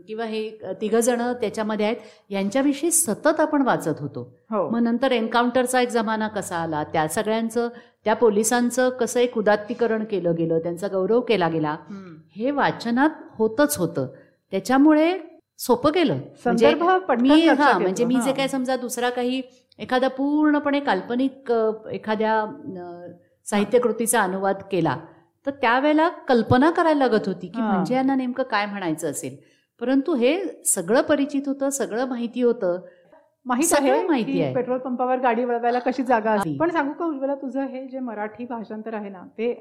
किंवा 0.08 0.24
हे 0.24 0.50
तिघ 0.80 0.94
जण 0.96 1.20
त्याच्यामध्ये 1.32 1.86
आहेत. 1.86 1.96
यांच्याविषयी 2.30 2.90
सतत 2.90 3.40
आपण 3.40 3.62
वाचत 3.62 4.00
होतो. 4.00 4.22
हो. 4.50 4.68
मग 4.70 4.78
नंतर 4.78 5.12
एन्काउंटरचा 5.12 5.80
एक 5.80 5.88
जमाना 5.88 6.28
कसा 6.28 6.56
आला? 6.56 6.82
त्या 6.84 7.08
सगळ्यांचं 7.08 7.68
त्या 8.04 8.14
पोलिसांचं 8.14 8.88
कसं 8.90 9.20
एक 9.20 9.38
उदात्तीकरण 9.38 10.04
केलं 10.04 10.34
गेलं? 10.34 10.58
त्यांचा 10.58 10.88
गौरव 10.88 11.20
केला 11.20 11.48
गेला? 11.48 11.76
हे 12.36 12.50
वाचनात 12.50 13.10
होतच 13.30 13.76
होतं. 13.78 14.06
त्याच्यामुळे 14.50 15.18
सोपं 15.58 15.90
गेलं. 15.94 16.14
म्हणजे 16.14 16.74
मी 17.20 17.48
हा. 17.48 17.78
म्हणजे 17.78 18.04
मी 18.04 18.16
जे. 18.24 18.32
काय 18.32 18.48
समजा 18.48 18.76
दुसरा 18.76 19.10
काही 19.10 19.42
एखादा 19.78 20.08
पूर्णपणे 20.08 20.80
काल्पनिक 20.80 21.52
एखाद्या 21.92 22.44
साहित्यकृतीचा 23.44 24.20
अनुवाद 24.22 24.56
केला 24.72 24.96
तर 25.46 25.50
त्यावेळेला 25.52 26.08
कल्पना 26.28 26.70
करायला 26.70 27.06
लागत 27.06 27.26
होती 27.28 27.46
की. 27.46 27.60
म्हणजे 27.60 27.94
यांना 27.94 28.14
नेमकं 28.14 28.42
काय 28.42 28.66
म्हणायचं 28.66 29.10
असेल 29.10 29.36
परंतु 29.80 30.14
हे 30.14 30.38
सगळं 30.66 31.00
परिचित 31.02 31.48
होतं 31.48 31.70
सगळं 31.70 32.08
माहिती 32.08 32.42
होतं 32.42 32.80
माहीत 33.46 33.72
आहे 33.78 34.02
माहिती 34.06 34.40
आहे. 34.42 34.54
पेट्रोल 34.54 34.78
पंपावर 34.78 35.18
गाडी 35.20 35.44
वळवायला 35.44 35.78
कशी 35.78 36.02
जागा 36.02 36.32
असते 36.32 36.48
आहे. 36.48 36.58
पण 36.58 36.70
सांगू 36.70 36.92
का 36.92 37.04
उज्ज्वला 37.04 37.34
तुझं 37.34 37.66
हे 37.66 37.86
जे 37.88 37.98
मराठी 38.00 38.44
भाषांतर 38.44 38.94
आहे 38.94 39.08
ना 39.10 39.22
ते 39.38 39.54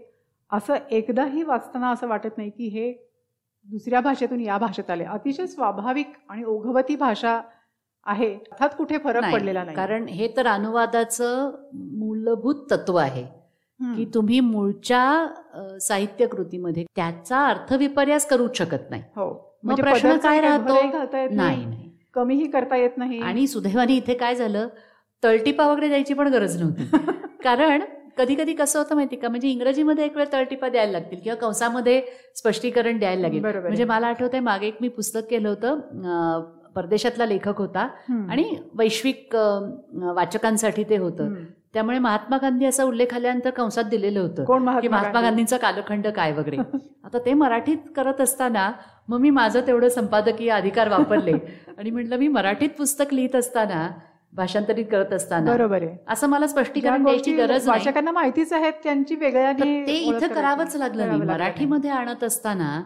असं 0.51 0.75
एकदाही 0.91 1.43
वाचताना 1.43 1.89
असं 1.91 2.07
वाटत 2.07 2.37
नाही 2.37 2.49
की 2.49 2.67
हे 2.69 2.91
दुसऱ्या 3.67 3.99
भाषेतून 4.01 4.39
या 4.39 4.57
भाषेत 4.57 4.89
आले 4.89 5.03
अतिशय 5.05 5.45
स्वाभाविक 5.47 6.13
आणि 6.29 6.43
ओघवती 6.43 6.95
भाषा 6.95 7.39
आहे 8.05 8.33
अर्थात 8.33 8.69
कुठे 8.77 8.97
फरक 8.97 9.23
पडलेला 9.33 9.63
नाही 9.63 9.75
कारण 9.75 10.07
हे 10.07 10.27
तर 10.37 10.47
अनुवादाचं 10.47 11.51
मूलभूत 11.99 12.65
तत्व 12.71 12.95
आहे. 12.95 13.23
की 13.79 14.05
तुम्ही 14.13 14.39
मूळच्या 14.39 15.03
अ, 15.53 15.77
साहित्यकृतीमध्ये 15.81 16.83
त्याचा 16.95 17.45
अर्थविपर्यास 17.47 18.25
करूच 18.25 18.57
शकत 18.57 18.89
नाही. 18.89 19.01
हो. 19.15 19.29
मग 19.63 19.75
प्रश्न 19.81 20.07
पदरचा 20.09 20.27
काय 20.29 20.39
काही 20.41 20.51
राहतो? 20.51 20.73
नाही 21.35 21.65
नाही. 21.65 21.89
कमीही 22.13 22.47
करता 22.51 22.75
येत 22.75 22.97
नाही. 22.97 23.19
आणि 23.19 23.47
सुदैवाने 23.47 23.93
इथे 23.93 24.13
काय 24.13 24.35
झालं? 24.35 24.67
तळटीपा 25.23 25.67
वगैरे 25.67 25.87
द्यायची 25.87 26.13
पण 26.13 26.27
गरज 26.27 26.61
नव्हती. 26.61 26.83
कारण 27.43 27.83
कधी 28.17 28.35
कधी 28.35 28.53
कसं 28.53 28.79
होतं 28.79 28.95
माहिती 28.95 29.15
का? 29.15 29.29
म्हणजे 29.29 29.47
इंग्रजीमध्ये 29.49 30.05
एक 30.05 30.17
वेळ 30.17 30.25
तळटीपा 30.33 30.69
द्यायला 30.69 30.91
लागतील 30.91 31.19
किंवा 31.19 31.35
कंसामध्ये 31.37 32.01
स्पष्टीकरण 32.35 32.97
द्यायला 32.99 33.21
लागेल. 33.21 33.41
म्हणजे 33.61 33.85
मला 33.85 34.07
आठवतंय 34.07 34.39
मागे 34.39 34.67
एक 34.67 34.77
मी 34.81 34.87
पुस्तक 34.87 35.29
केलं 35.29 35.49
होतं 35.49 35.79
परदेशातला 36.75 37.25
लेखक 37.25 37.57
होता. 37.57 37.87
आणि 38.29 38.55
वैश्विक 38.73 39.35
वाचकांसाठी 40.15 40.83
ते 40.83 40.97
होतं. 40.97 41.33
त्यामुळे 41.73 41.99
महात्मा 41.99 42.37
गांधी 42.37 42.65
असा 42.65 42.83
उल्लेख 42.83 43.13
आल्यानंतर 43.13 43.49
कंसात 43.49 43.83
दिलेलं 43.83 44.19
होतं 44.19 44.43
कोण 44.43 44.59
की 44.59 44.65
महात्मा 44.65 44.89
महात्मा 44.91 45.11
गांधी? 45.13 45.25
गांधींचा 45.27 45.57
कालखंड 45.57 46.07
काय 46.07 46.31
वगैरे. 46.31 46.57
आता 47.03 47.19
ते 47.25 47.33
मराठीत 47.33 47.77
करत 47.95 48.21
असताना 48.21 48.71
मग 49.09 49.19
मी 49.19 49.29
माझं 49.29 49.61
तेवढं 49.67 49.89
संपादकीय 49.89 50.49
अधिकार 50.49 50.89
वापरले. 50.89 51.31
आणि 51.77 51.89
म्हटलं 51.91 52.17
मी 52.17 52.27
मराठीत 52.27 52.69
पुस्तक 52.77 53.13
लिहित 53.13 53.35
असताना 53.35 53.87
भाषांतरित 54.33 54.85
करत 54.91 55.13
असताना 55.13 55.51
बरोबर 55.51 55.83
आहे. 55.83 55.95
असं 56.07 56.27
मला 56.27 56.47
स्पष्टीकरण 56.47 57.03
द्यायची 57.03 57.33
गरज 57.35 57.67
वाचकांना 57.69 58.11
माहितीच 58.11 58.53
आहेत 58.53 58.73
त्यांची 58.83 59.15
तर 59.15 59.19
वेगळ्याने 59.19 59.85
ते 59.87 59.97
इथं. 59.99 60.27
करावंच 60.27 60.75
लागलं 60.75 61.07
नाही. 61.07 61.21
मराठीमध्ये 61.21 61.89
आणत 61.89 62.23
असताना 62.23 62.81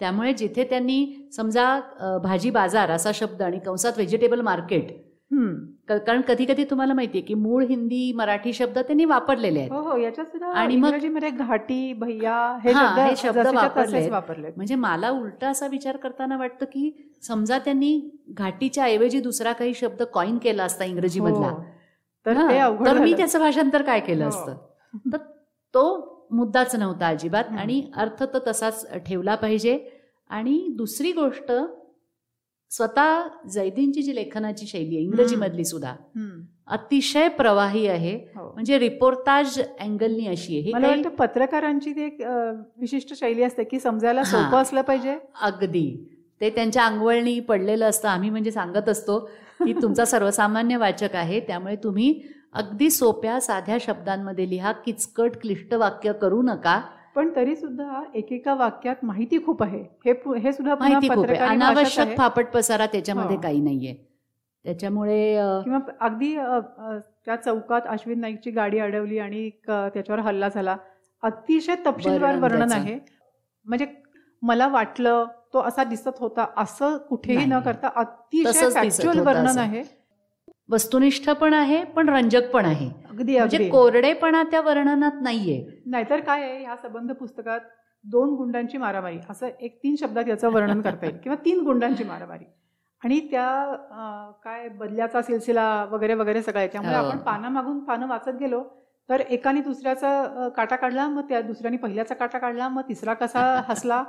त्यामुळे 0.00 0.32
जिथे 0.32 0.64
त्यांनी 0.64 1.28
समजा 1.32 1.78
भाजी 2.22 2.50
बाजार 2.50 2.90
असा 2.90 3.10
शब्द 3.14 3.42
आणि 3.42 3.58
कंसात 3.58 3.92
व्हेजिटेबल 3.96 4.40
मार्केट 4.40 4.90
कारण 5.88 6.20
कधी 6.20 6.44
कधी 6.44 6.64
तुम्हाला 6.64 6.94
माहितीये 6.94 7.24
की 7.24 7.34
मूळ 7.34 7.64
हिंदी 7.64 8.12
मराठी 8.12 8.52
शब्द 8.52 8.78
त्यांनी 8.78 9.04
वापरलेले 9.04 9.60
आहेत. 9.60 9.72
हो 9.72 9.80
हो 9.80 9.96
याच्यात 9.96 10.42
आणि 10.42 10.76
मग- 10.76 11.28
घाटी 11.30 11.92
भैया 11.92 12.58
हे 12.64 13.16
शब्द 13.16 13.46
वापरले 14.10 14.50
म्हणजे 14.56 14.74
मला 14.74 15.10
उलटा 15.10 15.48
असा 15.48 15.66
विचार 15.66 15.96
करताना 15.96 16.36
वाटतं 16.36 16.66
की 16.66 17.14
समजा 17.22 17.58
त्यांनी 17.58 18.10
घाटीच्या 18.28 18.84
ऐवजी 18.84 19.20
दुसरा 19.20 19.52
काही 19.52 19.74
शब्द 19.74 20.02
कॉइन 20.02 20.38
केला 20.38 20.64
असता 20.64 20.84
इंग्रजीमधला 20.84 21.56
तर 22.26 22.36
हा, 22.36 22.68
तर 22.86 22.98
मी. 22.98 23.12
त्याचं 23.12 23.38
भाषांतर 23.38 23.82
काय 23.82 24.00
केलं. 24.00 24.28
असतं? 24.28 24.56
तर 25.12 25.16
तो 25.74 26.14
मुद्दाच 26.30 26.76
नव्हता 26.76 27.08
अजिबात. 27.08 27.44
आणि 27.58 27.90
अर्थ 27.96 28.22
तर 28.22 28.38
तसाच 28.46 28.94
ठेवला 29.06 29.34
पाहिजे. 29.34 29.90
आणि 30.30 30.68
दुसरी 30.76 31.12
गोष्ट 31.12 31.52
स्वतः 32.70 33.28
जैदींची 33.52 34.02
जी 34.02 34.14
लेखनाची 34.14 34.66
शैली 34.66 34.96
आहे 34.96 35.04
इंग्रजीमधली 35.04 35.64
सुद्धा. 35.64 35.94
अतिशय 36.66 37.28
प्रवाही 37.28 37.86
आहे. 37.86 38.14
हो. 38.36 38.50
म्हणजे 38.54 38.78
रिपोर्टाज 38.78 39.58
अँगलनी 39.80 40.26
अशी 40.26 40.58
आहे. 40.60 40.72
मला 40.72 40.86
काही 40.86 41.02
वाटतं 41.02 41.14
पत्रकारांची 41.16 41.92
ती 41.92 42.02
एक 42.02 42.20
विशिष्ट 42.80 43.14
शैली 43.14 43.42
असते 43.42 43.64
की 43.64 43.80
समजायला. 43.80 44.24
सोपं 44.24 44.62
असलं 44.62 44.82
पाहिजे. 44.82 45.16
अगदी. 45.42 46.14
ते 46.40 46.50
त्यांच्या 46.50 46.84
अंगवळणी 46.84 47.38
पडलेलं 47.40 47.88
असतं. 47.88 48.08
आम्ही 48.08 48.30
म्हणजे 48.30 48.50
सांगत 48.50 48.88
असतो 48.88 49.18
की 49.64 49.72
तुमचा 49.72 50.04
सर्वसामान्य 50.04 50.76
वाचक 50.76 51.16
आहे 51.16 51.40
त्यामुळे 51.40 51.76
तुम्ही 51.76 52.20
अगदी 52.52 52.90
सोप्या 52.90 53.40
साध्या 53.40 53.76
शब्दांमध्ये 53.80 54.48
लिहा 54.50 54.72
किचकट 54.72 55.36
क्लिष्ट 55.40 55.74
वाक्य 55.74 56.12
करू 56.12 56.42
नका. 56.42 56.80
पण 57.18 57.30
तरी 57.36 57.54
सुद्धा 57.56 58.02
एकेका 58.14 58.54
वाक्यात 58.54 58.96
माहिती 59.04 59.38
खूप 59.46 59.62
आहे 59.62 59.78
हे 60.06 60.12
हे 60.38 60.52
सुद्धा 60.52 60.74
माहिती 60.80 61.08
खूप 61.08 61.24
आहे 61.26 61.36
अनावश्यक. 61.46 62.16
फापट 62.18 62.46
पसारा 62.46 62.86
त्याच्यामध्ये 62.86 63.36
हो. 63.36 63.42
काही 63.42 63.60
नाहीये 63.60 63.94
त्याच्यामुळे 64.64 65.34
किंवा 65.64 65.78
अगदी 66.00 66.34
त्या 67.26 67.36
चौकात 67.36 67.86
अश्विन 67.86 68.20
नाईकची 68.20 68.50
गाडी 68.50 68.78
अडवली 68.78 69.18
आणि 69.18 69.48
त्याच्यावर 69.66 70.20
हल्ला 70.20 70.48
झाला 70.48 70.76
अतिशय 71.22 71.74
तपशीलवार 71.86 72.38
वर्णन. 72.38 72.72
आहे 72.72 72.98
म्हणजे 73.66 73.86
मला 74.42 74.68
वाटलं 74.68 75.24
तो 75.54 75.62
असा 75.62 75.84
दिसत 75.84 76.18
होता 76.20 76.46
असं 76.56 76.96
कुठेही 77.08 77.44
न. 77.46 77.58
करता 77.60 77.88
अतिशय 77.96 78.70
फॅक्च्युअल 78.70 79.20
वर्णन. 79.20 79.58
आहे 79.58 79.82
वस्तुनिष्ठ 80.68 81.28
पण 81.30 81.54
आहे 81.54 81.82
पण 81.84 82.08
रंजक 82.08 82.50
पण 82.52 82.64
आहे. 82.64 82.88
अगदी 83.10 83.36
म्हणजे 83.38 83.68
कोरडेपणा 83.68 84.42
त्या 84.50 84.60
वर्णनात 84.60 85.20
नाहीये. 85.22 85.82
नाहीतर 85.86 86.20
काय 86.20 86.42
आहे 86.42 86.58
ह्या 86.62 86.76
संबंध 86.76 87.12
पुस्तकात 87.12 87.60
दोन 88.04 88.34
गुंडांची 88.34 88.78
मारामारी 88.78 89.18
असं 89.30 89.48
एक 89.60 89.78
तीन 89.82 89.94
शब्दात 90.00 90.28
याचं 90.28 90.52
वर्णन 90.52 90.80
करता 90.80 91.06
येईल. 91.06 91.16
किंवा 91.22 91.36
तीन 91.44 91.60
गुंडांची 91.64 92.04
मारामारी. 92.04 92.44
आणि 93.02 93.18
त्या 93.30 93.46
काय 94.44 94.68
बदल्याचा 94.68 95.22
सिलसिला 95.22 95.64
वगैरे 95.90 96.14
वगैरे 96.14 96.42
सगळं 96.42 96.58
आहे. 96.58 96.68
त्यामुळे 96.68 96.96
हो. 96.96 97.04
आपण 97.04 97.18
पानं 97.18 97.48
मागून 97.48 97.78
पानं 97.84 98.06
वाचत 98.08 98.36
गेलो 98.40 98.62
तर 99.08 99.20
एकाने 99.20 99.60
दुसऱ्याचा 99.60 100.48
काटा 100.56 100.76
काढला 100.76 101.06
मग 101.08 101.28
त्या 101.28 101.40
दुसऱ्याने 101.40 101.76
पहिल्याचा 101.76 102.14
काटा 102.14 102.38
काढला 102.38 102.68
मग 102.68 102.82
तिसरा 102.88 103.14
कसा 103.14 103.44
हसला. 103.68 104.02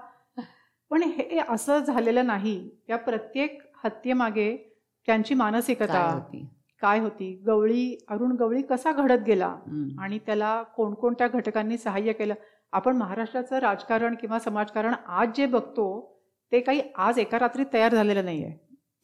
पण 0.91 1.03
हे 1.03 1.39
असं 1.49 1.79
झालेलं 1.79 2.25
नाही. 2.27 2.57
त्या 2.87 2.97
प्रत्येक 2.97 3.61
हत्येमागे 3.83 4.55
त्यांची 5.09 5.33
मानसिकता 5.33 5.85
काय 5.85 6.13
होती? 6.13 6.45
काय 6.81 6.99
होती? 6.99 7.31
गवळी 7.47 7.97
अरुण 8.09 8.35
गवळी 8.39 8.61
कसा 8.61 8.91
घडत 8.91 9.23
गेला. 9.27 9.47
आणि 9.99 10.19
त्याला 10.25 10.61
कोणकोणत्या 10.75 11.27
घटकांनी 11.27 11.77
सहाय्य 11.77 12.13
केलं? 12.13 12.33
आपण 12.73 12.97
महाराष्ट्राचं 12.97 13.59
राजकारण 13.59 14.15
किंवा 14.15 14.39
समाजकारण 14.39 14.93
आज 15.07 15.29
जे 15.35 15.45
बघतो 15.45 15.85
ते 16.51 16.59
काही 16.59 16.81
आज 16.97 17.19
एका 17.19 17.39
रात्रीत 17.39 17.65
तयार 17.73 17.93
झालेलं 17.95 18.25
नाहीये. 18.25 18.51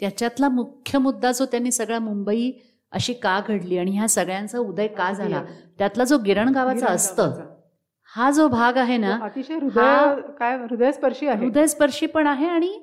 त्याच्यातला 0.02 0.50
मुख्य 0.50 1.00
मुद्दा 1.00 1.32
जो 1.32 1.46
त्यांनी 1.46 1.72
सगळा 1.72 2.00
मुंबई 2.00 2.52
अशी 2.94 3.14
का 3.14 3.40
घडली 3.48 3.78
आणि 3.78 3.92
ह्या 3.92 4.08
सगळ्यांचा 4.10 4.60
उदय 4.60 4.88
का 4.88 5.12
झाला? 5.12 5.44
त्यातला 5.80 6.04
जो 6.04 6.18
गिरण 6.26 6.50
गावाचा 6.50 6.88
असतं 6.88 7.34
हा 8.12 8.30
जो 8.32 8.48
भाग 8.48 8.78
आहे 8.78 8.98
ना 8.98 9.18
अतिशय 9.24 9.54
हृदय 9.54 10.22
काय 10.40 10.58
हृदयस्पर्शी 10.58 11.28
आहे. 11.28 11.44
हृदयस्पर्शी 11.46 12.06
पण 12.06 12.28
आहे 12.28 12.48
आणि 12.48 12.74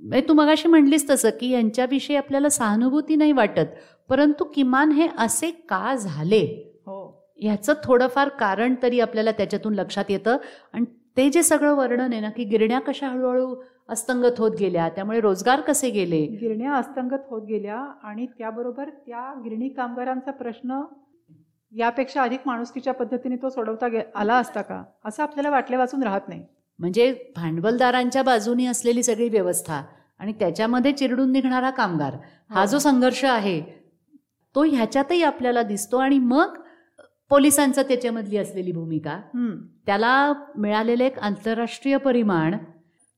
म्हणजे 0.00 0.28
तू 0.28 0.34
मगाशी 0.34 0.68
म्हणलीस 0.68 1.10
तसं 1.10 1.30
की 1.40 1.50
यांच्याविषयी 1.50 2.16
आपल्याला 2.16 2.48
सहानुभूती 2.48 3.16
नाही 3.16 3.32
वाटत 3.32 3.66
परंतु 4.08 4.44
किमान 4.44 4.92
हे 4.92 5.08
असे 5.18 5.50
का 5.50 5.94
झाले? 5.94 6.72
हो. 6.86 7.28
ह्याचं 7.36 7.72
थोडंफार 7.84 8.28
कारण 8.28 8.74
तरी 8.82 9.00
आपल्याला 9.00 9.30
त्याच्यातून 9.30 9.74
लक्षात 9.74 10.04
येतं. 10.08 10.36
आणि 10.72 10.84
ते 11.16 11.30
जे 11.30 11.42
सगळं 11.42 11.74
वर्णन 11.74 12.12
आहे 12.12 12.20
ना 12.20 12.30
की 12.30 12.44
गिरण्या 12.44 12.80
कशा 12.80 13.08
हळूहळू 13.08 13.62
अस्तंगत 13.88 14.38
होत 14.38 14.50
गेल्या 14.60 14.88
त्यामुळे 14.88 15.20
रोजगार 15.20 15.60
कसे 15.60 15.90
गेले? 15.90 16.26
गिरण्या 16.26 16.74
अस्तंगत 16.74 17.20
होत 17.30 17.42
गेल्या 17.46 17.78
आणि 18.02 18.26
त्याबरोबर 18.26 18.88
त्या 18.88 19.40
गिरणी 19.44 19.68
कामगारांचा 19.68 20.30
प्रश्न 20.30 20.80
यापेक्षा 21.72 22.22
अधिक 22.22 22.40
माणुसकीच्या 22.46 22.94
पद्धतीने 22.94 23.36
तो 23.36 23.48
सोडवता 23.48 23.88
गे- 23.88 24.02
आला 24.14 24.34
असता 24.34 24.62
का? 24.62 24.84
असं 25.04 25.22
आपल्याला 25.22 25.50
वाटल्या 25.50 25.78
वाचून 25.78 26.02
राहत 26.02 26.20
नाही. 26.28 26.44
म्हणजे 26.80 27.12
भांडवलदारांच्या 27.36 28.22
बाजूनी 28.22 28.66
असलेली 28.66 29.02
सगळी 29.02 29.28
व्यवस्था 29.28 29.82
आणि 30.20 30.32
त्याच्यामध्ये 30.32 30.92
चिरडून 30.92 31.32
निघणारा 31.32 31.70
कामगार 31.70 32.14
हा 32.50 32.64
जो 32.66 32.78
संघर्ष 32.78 33.24
आहे 33.24 33.60
तो 34.54 34.62
ह्याच्यातही 34.64 35.22
आपल्याला 35.22 35.62
दिसतो 35.62 35.96
आणि 35.98 36.18
मग 36.18 36.56
पोलिसांचं 37.30 37.82
त्याच्यामधली 37.82 38.36
असलेली 38.36 38.72
भूमिका. 38.72 39.18
त्याला 39.86 40.32
मिळालेलं 40.56 41.04
एक 41.04 41.18
आंतरराष्ट्रीय 41.18 41.96
परिमाण 41.96 42.56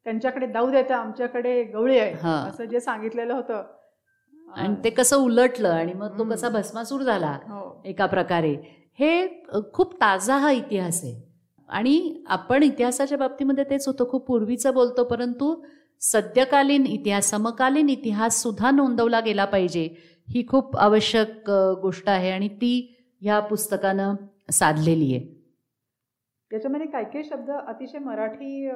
त्यांच्याकडे 0.07 0.47
दाऊ 0.47 0.71
देता 0.71 0.97
आमच्याकडे 0.97 1.63
गवळी 1.65 1.99
आहे 1.99 2.13
हा. 2.13 2.35
असं 2.41 2.65
जे 2.65 2.81
सांगितलेलं 2.81 3.35
होतं 3.35 3.63
आणि 4.49 4.75
ते 4.85 4.91
कसं 4.91 5.17
उलटलं 5.17 5.69
आणि 5.69 5.93
मग 5.93 6.19
तो. 6.19 6.25
कसा 6.25 6.49
भस्मासूर 6.49 7.03
झाला 7.03 7.37
हो 7.49 7.83
एका 7.85 8.07
प्रकारे 8.07 8.55
हे 8.99 9.27
खूप 9.75 9.95
ताजा 9.95 10.37
हा 10.37 10.51
इतिहास 10.51 11.01
आहे 11.05 11.15
आणि 11.73 12.23
आपण 12.29 12.63
इतिहासाच्या 12.63 13.19
बाबतीमध्ये 13.19 13.65
तेच 13.65 13.87
होतं. 13.87 14.09
खूप 14.11 14.27
पूर्वीचं 14.27 14.75
बोलतो 14.75 15.05
परंतु 15.05 15.55
सद्यकालीन 16.03 16.87
इतिहास 16.87 17.31
समकालीन 17.31 17.89
इतिहास 17.89 18.43
सुद्धा 18.43 18.71
नोंदवला 18.71 19.21
गेला 19.21 19.45
पाहिजे. 19.45 19.85
ही 20.29 20.47
खूप 20.49 20.77
आवश्यक 20.77 21.51
गोष्ट 21.83 22.09
आहे 22.09 22.31
आणि 22.31 22.49
ती 22.49 22.73
ह्या 23.23 23.39
पुस्तकानं 23.41 24.15
साधलेली 24.53 25.15
आहे. 25.15 25.25
त्याच्यामध्ये 26.51 26.87
काही 26.87 27.05
काही 27.05 27.25
शब्द 27.25 27.51
अतिशय 27.51 27.99
मराठी 27.99 28.67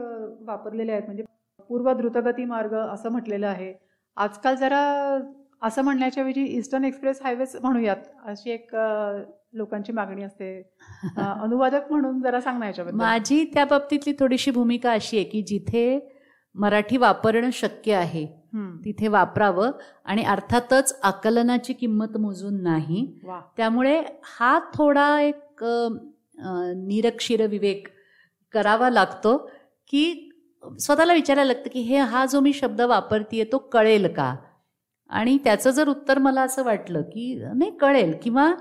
वापरलेले 0.47 0.93
आहेत? 0.93 1.03
म्हणजे 1.07 1.23
पूर्व 1.69 1.93
द्रुतगती 1.93 2.45
मार्ग 2.45 2.75
असं 2.75 3.11
म्हटलेलं 3.13 3.47
आहे. 3.47 3.73
आजकाल 4.17 4.55
जरा 4.57 4.81
असं 5.63 5.83
म्हणण्याच्याऐवजी 5.85 6.45
ईस्टर्न 6.57 6.85
एक्सप्रेस 6.85 7.21
हायवेज 7.23 7.57
म्हणूयात. 7.63 7.97
अशी 8.27 8.51
एक 8.51 8.75
लोकांची 9.57 9.93
मागणी 9.93 10.23
असते. 10.23 10.51
अनुवादक 11.19 11.91
म्हणून 11.91 12.21
जरा 12.23 12.41
सांग 12.41 12.59
ना 12.59 12.67
याच्याबद्दल. 12.67 12.99
माझी 12.99 13.45
त्या 13.55 13.65
बाबतीतली 13.65 14.13
थोडीशी 14.19 14.51
भूमिका 14.51 14.93
अशी 14.93 15.17
आहे 15.17 15.25
की 15.25 15.43
जिथे 15.43 15.99
मराठी 16.55 16.97
वापरणं 16.97 17.51
शक्य 17.53 17.95
आहे. 17.95 18.27
तिथे 18.85 19.09
वापरावं 19.09 19.71
आणि 20.05 20.23
अर्थातच 20.25 20.99
आकलनाची 21.03 21.73
किंमत 21.73 22.17
मोजून 22.17 22.63
नाही. 22.63 23.07
त्यामुळे 23.57 24.01
हा 24.39 24.59
थोडा 24.75 25.09
एक 25.21 25.65
निरक्षीर 26.79 27.47
विवेक 27.47 27.89
करावा 28.55 28.91
लागतो 28.91 29.37
की 29.93 30.31
स्वतःला 30.81 31.13
विचारायला 31.13 31.53
लागतं 31.53 31.71
की 31.73 31.81
हे 31.81 31.97
हा 31.99 32.25
जो 32.27 32.41
मी 32.41 32.53
शब्द 32.53 32.81
वापरतीये 32.81 33.45
तो 33.45 33.59
कळेल 33.73 34.07
का? 34.15 34.35
आणि 35.11 35.37
त्याचं 35.45 35.71
जर 35.71 35.89
उत्तर 35.89 36.19
मला 36.19 36.43
असं 36.43 36.65
वाटलं 36.65 37.03
की 37.03 37.35
नाही 37.55 37.71
कळेल 37.71 38.15
किंवा 38.23 38.53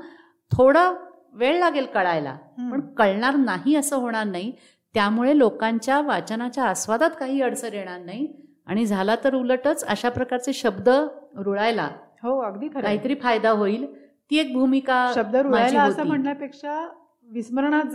थोडा 0.58 0.92
वेळ 1.34 1.58
लागेल 1.60 1.86
कळायला. 1.86 2.36
पण 2.72 2.80
कळणार 2.98 3.36
नाही 3.36 3.76
असं 3.76 3.96
होणार 3.96 4.26
नाही 4.26 4.52
त्यामुळे 4.96 5.38
लोकांच्या 5.38 6.00
वाचनाच्या 6.02 6.64
आस्वादात 6.64 7.10
काही 7.20 7.42
अडचण 7.42 7.74
येणार 7.74 8.00
नाही 8.00 8.28
आणि 8.68 8.86
झाला 8.86 9.16
तर 9.24 9.36
उलटच 9.36 9.84
अशा 9.86 10.10
प्रकारचे 10.10 10.54
शब्द 10.54 10.90
रुळायला 11.38 11.90
हो 12.24 12.40
अगदी. 12.42 12.68
काहीतरी 12.70 13.16
फायदा 13.16 13.50
होईल 13.52 13.86
ती 14.32 14.38
एक 14.38 14.54
भूमिका 14.54 15.12
शब्द 15.16 15.36
रुळायला 15.36 15.82
असं. 15.82 16.04
म्हणण्यापेक्षा 16.04 16.86
विस्मरणात 17.30 17.90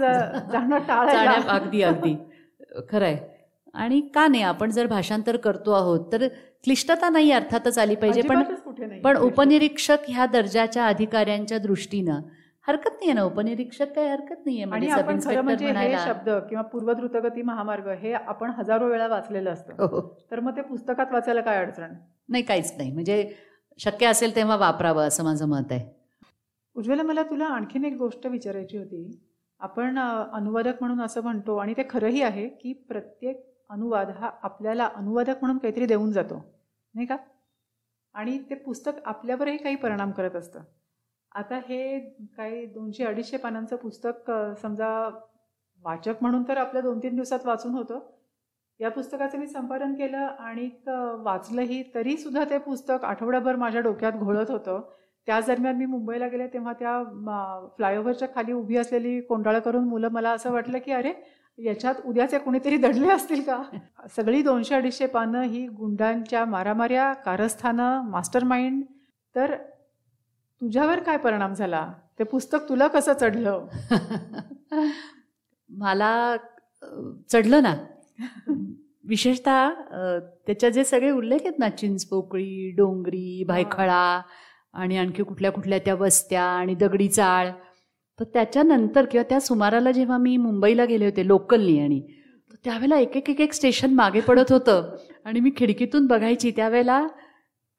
जाणं 0.53 0.79
टाळायला 0.89 1.31
अगदी 1.49 1.83
अगदी 1.83 2.15
खरंय 2.91 3.17
आणि 3.75 4.01
का 4.15 4.27
नाही 4.29 4.43
आपण 4.43 4.71
जर 4.71 4.87
भाषांतर 4.87 5.37
करतो 5.37 5.73
आहोत 5.73 6.13
तर 6.13 6.27
क्लिष्टता 6.65 7.09
नाही 7.09 7.31
अर्थातच 7.33 7.79
आली 7.79 7.95
पाहिजे 7.95 8.23
पण. 8.23 8.43
पण 9.05 9.17
उपनिरीक्षक 9.19 9.99
ह्या 10.09 10.27
दर्जाच्या 10.27 10.87
अधिकाऱ्यांच्या 10.87 11.59
दृष्टीनं 11.59 12.21
हरकत 12.69 12.91
नाहीये 12.91 13.13
ना 13.13 13.23
उपनिरीक्षक 13.23 13.93
काय 13.95 14.09
हरकत 14.09 14.43
नाहीये? 14.47 14.63
आणि 14.63 14.69
म्हणजे 14.71 14.89
सब 14.89 14.95
आपण 14.95 15.05
खरं 15.07 15.15
इन्स्पेक्टर 15.15 15.43
म्हणजे 15.43 15.67
हे 15.67 15.73
म्हणायला 15.73 16.05
शब्द 16.07 16.31
किंवा 16.31 16.63
पूर्वद्रुतगती 16.63 17.43
महामार्ग 17.43 17.89
हे 17.89 18.13
आपण 18.13 18.51
हजारो 18.51 18.89
वेळा 18.89 19.07
वाचलेलं 19.07 19.51
असतं. 19.51 19.73
हो. 19.73 20.17
तर 20.31 20.41
मग 20.41 20.57
ते 20.57 20.63
पुस्तकात 20.63 21.07
वाचायला 21.13 21.41
काय 21.41 21.57
अडचण? 21.57 21.95
नाही 22.29 22.43
काहीच 22.43 22.75
नाही. 22.77 22.93
म्हणजे 22.93 23.35
शक्य 23.79 24.07
असेल 24.07 24.37
तेव्हा 24.37 24.57
वापरावं 24.57 25.09
असं 25.09 25.25
माझं 25.25 25.49
मत 25.49 25.73
आहे. 25.73 25.89
उज्ज्वला 26.77 27.03
मला 27.03 27.23
तुला 27.23 27.45
आणखीन 27.45 27.85
एक 27.85 27.97
गोष्ट 27.97 28.27
विचारायची 28.27 28.79
होती. 28.79 29.21
आपण 29.61 29.99
अ, 29.99 30.25
अनुवादक 30.33 30.75
म्हणून 30.81 31.01
असं 31.01 31.23
म्हणतो 31.23 31.57
आणि 31.57 31.75
ते 31.77 31.83
खरंही 31.91 32.23
आहे 32.23 32.49
की 32.49 32.73
प्रत्येक 32.73 33.57
अनुवाद 33.71 34.11
हा 34.11 34.31
आपल्याला 34.43 34.91
अनुवादक 34.95 35.35
म्हणून 35.41 35.59
काहीतरी 35.59 35.87
देऊन 35.87 36.13
जातो. 36.13 36.35
नाही 36.95 37.07
का? 37.07 37.17
आणि 38.15 38.39
ते 38.51 38.55
पुस्तक 38.55 38.93
आपल्यावरही 39.05 39.57
काही 39.57 39.77
परिणाम 39.77 40.11
करत 40.11 40.37
असतं. 40.37 40.61
आता 41.33 41.61
हे 41.69 41.99
काही 42.37 42.65
दोनशे 42.67 43.05
अडीचशे 43.05 43.37
पानांचं 43.37 43.77
पुस्तक 43.77 44.31
समजा 44.63 44.89
वाचक 45.85 46.15
म्हणून 46.21 46.43
तर 46.49 46.57
आपल्या 46.57 46.83
दोन 46.83 46.99
तीन 46.99 47.15
दिवसात 47.15 47.47
वाचून 47.47 47.75
होतं. 47.75 47.99
या 48.81 48.91
पुस्तकाचं 48.91 49.39
मी 49.39 49.47
संपादन 49.47 49.95
केलं 49.95 50.17
आणि 50.17 50.69
वाचलंही 51.25 51.83
तरी 51.95 52.17
सुद्धा 52.17 52.45
ते 52.51 52.59
पुस्तक 52.59 53.05
आठवड्याभर 53.05 53.57
माझ्या 53.57 53.81
डोक्यात 53.81 54.13
घोळत 54.13 54.51
होतं. 54.51 54.81
त्याच 55.27 55.47
दरम्यान 55.47 55.77
मी 55.77 55.87
मुंबईला 55.87 56.29
गेले 56.29 56.47
तेव्हा 56.47 56.73
त्या 56.73 57.03
फ्लायओव्हरच्या 57.77 58.29
खाली 58.35 58.53
उभी 58.53 58.77
असलेली 58.77 59.21
कोंडाळ 59.21 59.59
करून 59.59 59.85
मुलं 59.85 60.09
मला 60.13 60.31
असं 60.31 60.53
वाटलं 60.53 60.79
की 60.79 60.93
अरे 60.93 61.13
याच्यात 61.59 61.95
उद्याचे 62.05 62.39
कोणीतरी 62.39 62.77
दडले 62.77 63.09
असतील 63.13 63.43
का? 63.43 63.63
सगळी 64.17 64.43
दोनशे 64.43 64.75
अडीचशे 64.75 65.07
पानं 65.07 65.43
ही 65.43 65.67
गुंडांच्या 65.69 66.45
मारामाऱ्या 66.45 67.13
कारस्थानं 67.13 68.09
मास्टर 68.11 68.45
माइंड 68.45 68.83
तर 69.35 69.55
तुझ्यावर 70.61 70.99
काय 70.99 71.17
परिणाम 71.17 71.55
झाला? 71.55 71.87
ते 72.19 72.25
पुस्तक 72.25 72.69
तुला 72.69 72.87
कसं 72.89 73.13
चढलं? 73.13 73.67
मला 75.71 76.37
चढलं 77.33 77.63
ना. 77.63 77.75
विशेषतः 79.05 79.71
त्याच्या 80.47 80.69
जे 80.71 80.85
सगळे 80.85 81.11
उल्लेख 81.11 81.39
आहेत 81.41 81.59
ना 81.59 81.69
चिंचपोकळी 81.69 82.71
डोंगरी 82.71 83.45
भायखळा 83.49 84.21
आणि 84.75 84.97
आणखी 84.99 85.23
कुठल्या 85.23 85.53
कुठल्या 85.53 85.79
त्या 85.79 85.95
वस्त्या 85.95 86.43
आणि 86.43 86.75
दगडी 86.75 87.09
चाळ. 87.09 87.51
तर 88.19 88.25
त्याच्यानंतर 88.25 89.05
किंवा 89.05 89.25
त्या 89.29 89.41
सुमाराला 89.41 89.91
जेव्हा 89.93 90.19
मी 90.19 90.37
मुंबईला 90.37 90.85
गेले 90.85 91.05
होते 91.05 91.27
लोकलनी 91.27 91.79
आणि 91.81 92.01
त्यावेळेला 92.65 92.99
एक 92.99 93.17
एक 93.17 93.31
एक 93.31 93.41
एक 93.41 93.53
स्टेशन 93.53 93.95
मागे 93.95 94.21
पडत 94.21 94.53
होतं. 94.53 94.97
आणि 95.25 95.41
मी 95.41 95.51
खिडकीतून 95.57 96.07
बघायची 96.07 96.51
त्यावेळेला 96.51 97.07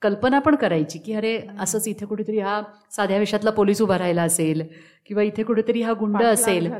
कल्पना 0.02 0.40
पण 0.40 0.56
करायची 0.56 1.00
की 1.00 1.14
अरे 1.14 1.48
असंच 1.60 1.88
इथे 1.88 2.06
कुठेतरी 2.06 2.40
हा 2.40 2.62
साध्या 2.92 3.18
वेशातला 3.18 3.52
पोलीस 3.52 3.82
उभा 3.82 3.98
राहिला 3.98 4.24
असेल 4.24 4.62
किंवा 5.06 5.24
इथे 5.24 5.44
कुठेतरी 5.44 5.82
हा 5.82 5.94
गुंड 5.94 6.24
असेल. 6.24 6.72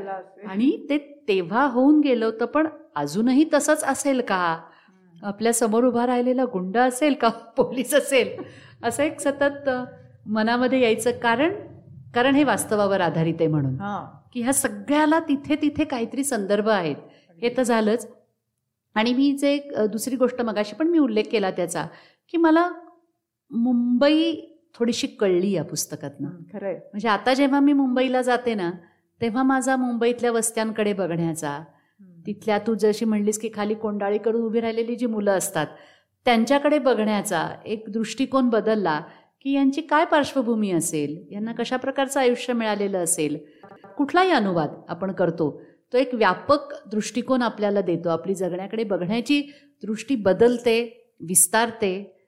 आणि 0.48 0.86
ते 0.90 0.98
तेव्हा 1.28 1.66
होऊन 1.66 2.00
गेलं 2.00 2.24
होतं 2.24 2.44
पण 2.44 2.66
अजूनही 2.96 3.44
तसंच 3.54 3.84
असेल 3.84 4.20
का? 4.20 4.58
आपल्यासमोर 5.22 5.84
उभा 5.84 6.06
राहिलेला 6.06 6.44
गुंड 6.44 6.76
असेल 6.78 7.14
का? 7.14 7.28
पोलीस 7.56 7.94
असेल. 7.94 8.42
असं 8.84 9.02
एक 9.02 9.20
सतत 9.20 9.70
मनामध्ये 10.26 10.80
यायचं 10.82 11.10
कारण 11.10 11.54
कारण 12.14 12.34
हे 12.34 12.44
वास्तवावर 12.44 13.00
आधारित 13.00 13.34
आहे 13.40 13.46
म्हणून. 13.46 13.76
की 14.32 14.42
ह्या 14.42 14.52
सगळ्याला 14.52 15.20
तिथे 15.20 15.56
तिथे 15.56 15.84
काहीतरी 15.84 16.24
संदर्भ 16.24 16.68
आहेत. 16.68 16.96
हे 17.42 17.54
तर 17.56 17.62
झालंच. 17.62 18.06
आणि 18.94 19.14
मी 19.14 19.32
जे 19.32 19.58
दुसरी 19.92 20.16
गोष्ट 20.16 20.42
मगाशी 20.42 20.74
पण 20.76 20.88
मी 20.88 20.98
उल्लेख 20.98 21.24
केला 21.32 21.50
त्याचा 21.50 21.86
की 22.28 22.38
मला 22.38 22.68
मुंबई 23.52 24.34
थोडीशी 24.74 25.06
कळली 25.06 25.50
या 25.50 25.64
पुस्तकातनं. 25.64 26.28
खरंय. 26.52 26.74
म्हणजे 26.74 27.08
आता 27.08 27.34
जेव्हा 27.34 27.60
मी 27.60 27.72
मुंबईला 27.72 28.22
जाते 28.22 28.54
ना 28.54 28.70
तेव्हा 29.20 29.42
माझा 29.42 29.76
मुंबईतल्या 29.76 30.30
वस्त्यांकडे 30.32 30.92
बघण्याचा. 30.92 31.58
तिथल्या 32.26 32.58
तू 32.58 32.74
जशी 32.74 33.04
म्हणलीस 33.04 33.38
की 33.38 33.48
खाली 33.54 33.74
कोंडाळी 33.74 34.18
करून 34.18 34.42
उभी 34.42 34.60
राहिलेली 34.60 34.96
जी 34.96 35.06
मुलं 35.06 35.30
असतात 35.30 35.66
त्यांच्याकडे 36.24 36.78
बघण्याचा 36.78 37.48
एक 37.66 37.84
दृष्टिकोन 37.88 38.48
बदलला 38.48 39.00
की 39.40 39.52
यांची 39.52 39.80
काय 39.80 40.04
पार्श्वभूमी 40.04 40.70
असेल 40.70 41.26
यांना 41.30 41.52
कशा 41.52 41.76
प्रकारचं 41.76 42.20
आयुष्य 42.20 42.52
मिळालेलं 42.52 42.98
असेल 42.98 43.38
कुठलाही 43.96 44.30
अनुवाद 44.30 44.70
आपण 44.88 45.12
करतो 45.12 45.62
तो 45.92 45.98
एक 45.98 46.14
व्यापक 46.14 46.88
दृष्टिकोन 46.90 47.42
आपल्याला 47.42 47.80
देतो. 47.80 48.08
आपली 48.08 48.34
जगण्याकडे 48.34 48.84
बघण्याची 48.84 49.42
दृष्टी 49.82 50.14
बदलते 50.16 51.10
विस्तारते 51.20 52.21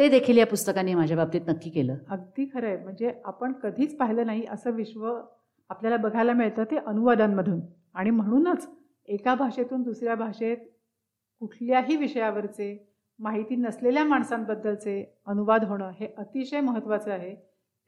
ते 0.00 0.08
देखील 0.08 0.36
या 0.36 0.46
पुस्तकाने 0.46 0.94
माझ्या 0.94 1.16
बाबतीत 1.16 1.40
नक्की 1.48 1.70
केलं. 1.70 1.96
अगदी 2.10 2.44
खरं 2.54 2.66
आहे 2.66 2.76
म्हणजे 2.76 3.12
आपण 3.24 3.52
कधीच 3.52 3.96
पाहिलं 3.96 4.26
नाही 4.26 4.46
असं 4.50 4.70
विश्व 4.70 5.20
आपल्याला 5.68 5.96
बघायला 5.96 6.32
मिळतं 6.32 6.64
ते 6.64 6.76
अनुवादांमधून. 6.76 7.60
आणि 7.94 8.10
म्हणूनच 8.10 8.68
एका 9.08 9.34
भाषेतून 9.34 9.82
दुसऱ्या 9.82 10.14
भाषेत 10.14 10.56
कुठल्याही 11.40 11.96
विषयावरचे 11.96 12.96
माहिती 13.18 13.56
नसलेल्या 13.56 14.04
माणसांबद्दलचे 14.04 15.20
अनुवाद 15.26 15.64
होणं 15.64 15.90
हे 15.90 16.14
अतिशय 16.18 16.60
महत्त्वाचं 16.60 17.10
आहे. 17.10 17.34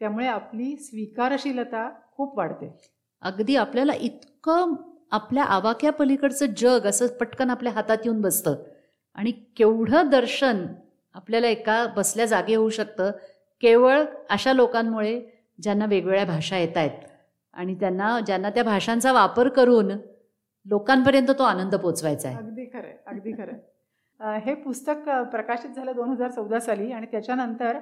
त्यामुळे 0.01 0.27
आपली 0.27 0.77
स्वीकारशीलता 0.77 1.91
खूप 2.17 2.39
वाढते. 2.39 2.79
अगदी 3.23 3.57
आपल्याला 3.57 3.93
इतकं 3.95 4.75
आपल्या 5.11 5.45
आवाक्या 5.45 5.93
पलीकडचं 5.93 6.47
जग 6.47 6.87
असं 6.87 7.07
पटकन 7.07 7.51
आपल्या 7.51 7.73
हातात 7.73 7.99
येऊन 8.05 8.21
बसतं. 8.21 8.55
आणि 9.15 9.31
केवढं 9.31 10.11
दर्शन 10.11 10.67
आपल्याला 11.15 11.47
एका 11.47 11.85
बसल्या 11.97 12.27
जागे 12.27 12.55
होऊ 12.55 12.69
शकतं. 12.71 13.11
केवळ 13.63 14.03
अशा 14.31 14.53
लोकांमुळे 14.53 15.21
ज्यांना 15.59 15.87
वेगवेगळ्या 15.87 16.25
भाषा 16.25 16.57
येत 16.57 16.77
आहेत 16.77 17.05
आणि 17.55 17.75
त्यांना 17.81 18.19
ज्यांना 18.27 18.51
त्या 18.51 18.63
भाषांचा 18.65 19.13
वापर 19.13 19.49
करून 19.49 19.91
लोकांपर्यंत 20.67 21.31
तो 21.39 21.43
आनंद 21.43 21.75
पोचवायचा 21.75 22.29
आहे. 22.29 22.37
अगदी 22.37 22.65
खरं 22.73 22.91
अगदी 23.07 23.33
खरं 23.33 24.39
हे 24.41 24.55
पुस्तक 24.55 25.09
प्रकाशित 25.33 25.71
झालं 25.71 25.93
दोन 25.97 26.09
हजार 26.11 26.31
चौदा 26.31 26.59
साली 26.61 26.91
आणि 26.93 27.07
त्याच्यानंतर 27.07 27.79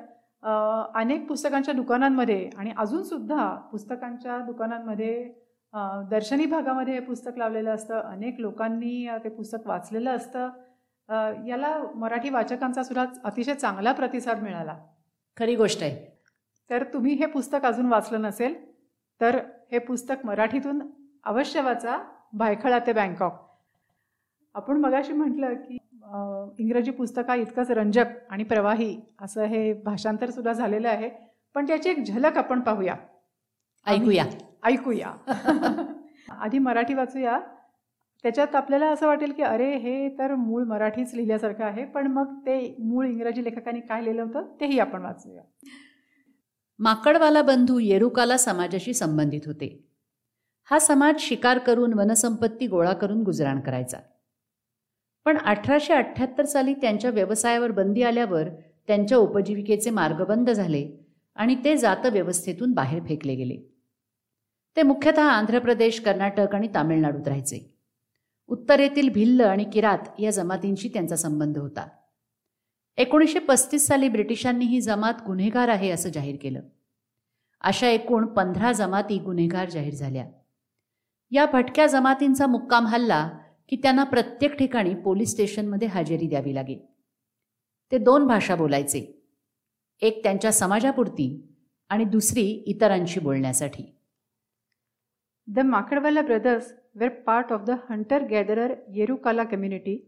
अनेक 0.94 1.26
पुस्तकांच्या 1.28 1.74
दुकानांमध्ये 1.74 2.48
आणि 2.56 2.70
अजूनसुद्धा 2.78 3.48
पुस्तकांच्या 3.72 4.38
दुकानांमध्ये 4.46 5.12
दर्शनी 6.10 6.46
भागामध्ये 6.46 6.94
हे 6.94 7.00
पुस्तक 7.00 7.38
लावलेलं 7.38 7.70
असतं. 7.70 8.00
अनेक 8.00 8.40
लोकांनी 8.40 9.06
ते 9.24 9.28
पुस्तक 9.28 9.66
वाचलेलं 9.66 10.16
असतं. 10.16 10.48
याला 11.46 11.84
मराठी 11.94 12.30
वाचकांचा 12.30 12.82
सुद्धा 12.82 13.06
अतिशय 13.24 13.54
चांगला 13.54 13.92
प्रतिसाद 13.92 14.42
मिळाला. 14.42 14.78
खरी 15.38 15.56
गोष्ट 15.56 15.82
आहे. 15.82 16.20
तर 16.70 16.84
तुम्ही 16.84 17.14
हे 17.14 17.26
पुस्तक 17.26 17.66
अजून 17.66 17.86
वाचलं 17.86 18.22
नसेल 18.22 18.70
तर 19.20 19.38
हे 19.72 19.78
पुस्तक 19.78 20.14
मराठीतून 20.24 20.82
अवश्य 21.24 21.60
वाचा 21.60 21.98
भायखळा 22.32 22.78
ते 22.78 22.92
बँकॉक. 22.92 23.32
आपण 24.54 24.76
मगाशी 24.76 25.12
म्हटलं 25.12 25.54
की 25.54 25.78
इंग्रजी 26.58 26.90
पुस्तका 26.90 27.34
इतकंच 27.34 27.70
रंजक 27.70 28.04
आणि 28.30 28.44
प्रवाही 28.44 29.00
असं 29.20 29.42
हे 29.42 29.72
भाषांतर 29.72 30.30
सुद्धा 30.30 30.52
झालेलं 30.52 30.88
आहे 30.88 31.10
पण 31.54 31.66
त्याची 31.66 31.90
एक 31.90 32.04
झलक 32.04 32.38
आपण 32.38 32.60
पाहूया. 32.60 32.94
ऐकूया. 33.86 34.24
ऐकूया. 34.64 35.12
आधी 36.40 36.58
मराठी 36.58 36.94
वाचूया. 36.94 37.40
त्याच्यात 38.22 38.54
आपल्याला 38.54 38.86
असं 38.86 39.06
वाटेल 39.06 39.32
की 39.32 39.42
अरे 39.42 39.76
हे 39.76 40.08
तर 40.08 40.34
मूळ 40.34 40.64
मराठीच 40.64 41.14
लिहिल्यासारखं 41.14 41.64
आहे 41.64 41.84
पण 41.84 42.06
मग 42.06 42.34
ते 42.46 42.76
मूळ 42.78 43.06
इंग्रजी 43.06 43.44
लेखकांनी 43.44 43.80
काय 43.80 44.04
लिहिलं 44.04 44.22
होतं 44.22 44.56
तेही 44.60 44.78
आपण 44.78 45.02
वाचूया. 45.02 45.42
माकडवाला 46.78 47.42
बंधू 47.42 47.78
येरुकाला 47.78 48.36
समाजाशी 48.36 48.94
संबंधित 48.94 49.40
होते. 49.46 49.90
हा 50.64 50.78
समाज 50.78 51.14
शिकार 51.18 51.58
करून 51.58 51.94
वनसंपत्ती 51.94 52.66
गोळा 52.66 52.92
करून 52.92 53.22
गुजराण 53.22 53.60
करायचा. 53.60 53.98
पण 55.24 55.38
अठराशे 55.38 55.94
अठ्ठ्याहत्तर 55.94 56.44
साली 56.44 56.74
त्यांच्या 56.74 57.10
व्यवसायावर 57.10 57.70
बंदी 57.70 58.02
आल्यावर 58.02 58.48
त्यांच्या 58.86 59.18
उपजीविकेचे 59.18 59.90
मार्ग 59.90 60.24
बंद 60.24 60.50
झाले 60.50 61.06
आणि 61.34 61.54
ते 61.64 61.76
जात 61.76 62.06
व्यवस्थेतून 62.06 62.72
बाहेर 62.72 63.02
फेकले 63.02 63.34
गेले. 63.34 63.56
ते 64.76 64.82
मुख्यतः 64.82 65.22
आंध्र 65.22 65.58
प्रदेश 65.58 66.00
कर्नाटक 66.00 66.54
आणि 66.54 66.68
तामिळनाडूत 66.74 67.28
राहायचे. 67.28 67.69
उत्तरेतील 68.50 69.08
भिल्ल 69.08 69.40
आणि 69.40 69.64
किरात 69.64 70.20
या 70.20 70.30
जमातींशी 70.30 70.88
त्यांचा 70.88 71.16
संबंध 71.16 71.58
होता. 71.58 71.88
एकोणीसशे 72.96 73.38
पस्तीस 73.38 73.86
साली 73.86 74.08
ब्रिटिशांनी 74.08 74.64
ही 74.64 74.80
जमात 74.80 75.14
गुन्हेगार 75.26 75.68
आहे 75.68 75.90
असं 75.90 76.08
जाहीर 76.08 76.36
केलं. 76.42 76.60
अशा 77.60 77.88
एकूण 77.88 78.26
पंधरा 78.26 78.72
जमाती 78.72 79.18
गुन्हेगार 79.18 79.70
जाहीर 79.70 79.94
झाल्या. 79.94 80.26
या 81.30 81.46
भटक्या 81.46 81.86
जमातींचा 81.86 82.46
मुक्काम 82.46 82.86
हल्ला 82.86 83.30
की 83.68 83.76
त्यांना 83.76 84.04
प्रत्येक 84.04 84.54
ठिकाणी 84.54 84.94
पोलीस 84.94 85.30
स्टेशनमध्ये 85.30 85.88
हजेरी 85.88 86.26
द्यावी 86.26 86.54
लागेल 86.54 86.86
ते 87.92 87.98
दोन 87.98 88.26
भाषा 88.26 88.54
बोलायचे. 88.54 89.22
एक 90.00 90.22
त्यांच्या 90.22 90.52
समाजापुरती 90.52 91.56
आणि 91.88 92.04
दुसरी 92.04 92.46
इतरांशी 92.66 93.20
बोलण्यासाठी. 93.20 93.96
The 95.46 95.58
Makadwala 95.58 96.22
brothers 96.22 96.79
were 96.94 97.10
part 97.10 97.50
of 97.50 97.66
the 97.66 97.76
hunter 97.88 98.20
gatherer 98.20 98.78
Yerukala 98.92 99.48
community, 99.48 100.04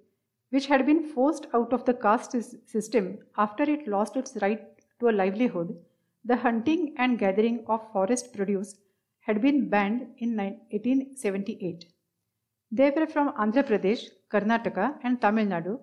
which 0.51 0.67
had 0.67 0.85
been 0.85 1.03
forced 1.03 1.47
out 1.55 1.73
of 1.73 1.85
the 1.85 1.95
caste 1.95 2.37
system 2.67 3.19
after 3.37 3.63
it 3.65 3.87
lost 3.87 4.17
its 4.17 4.37
right 4.43 4.63
to 5.01 5.09
a 5.09 5.17
livelihood. 5.21 5.77
The 6.25 6.37
hunting 6.37 6.95
and 6.99 7.19
gathering 7.19 7.65
of 7.67 7.91
forest 7.93 8.33
produce 8.33 8.77
had 9.21 9.41
been 9.41 9.69
banned 9.69 10.03
in 10.19 10.37
1878. 10.37 11.87
They 12.71 12.91
were 12.91 13.07
from 13.07 13.33
Andhra 13.35 13.65
Pradesh, 13.65 14.09
Karnataka, 14.31 14.99
and 15.03 15.21
Tamil 15.21 15.47
Nadu, 15.47 15.81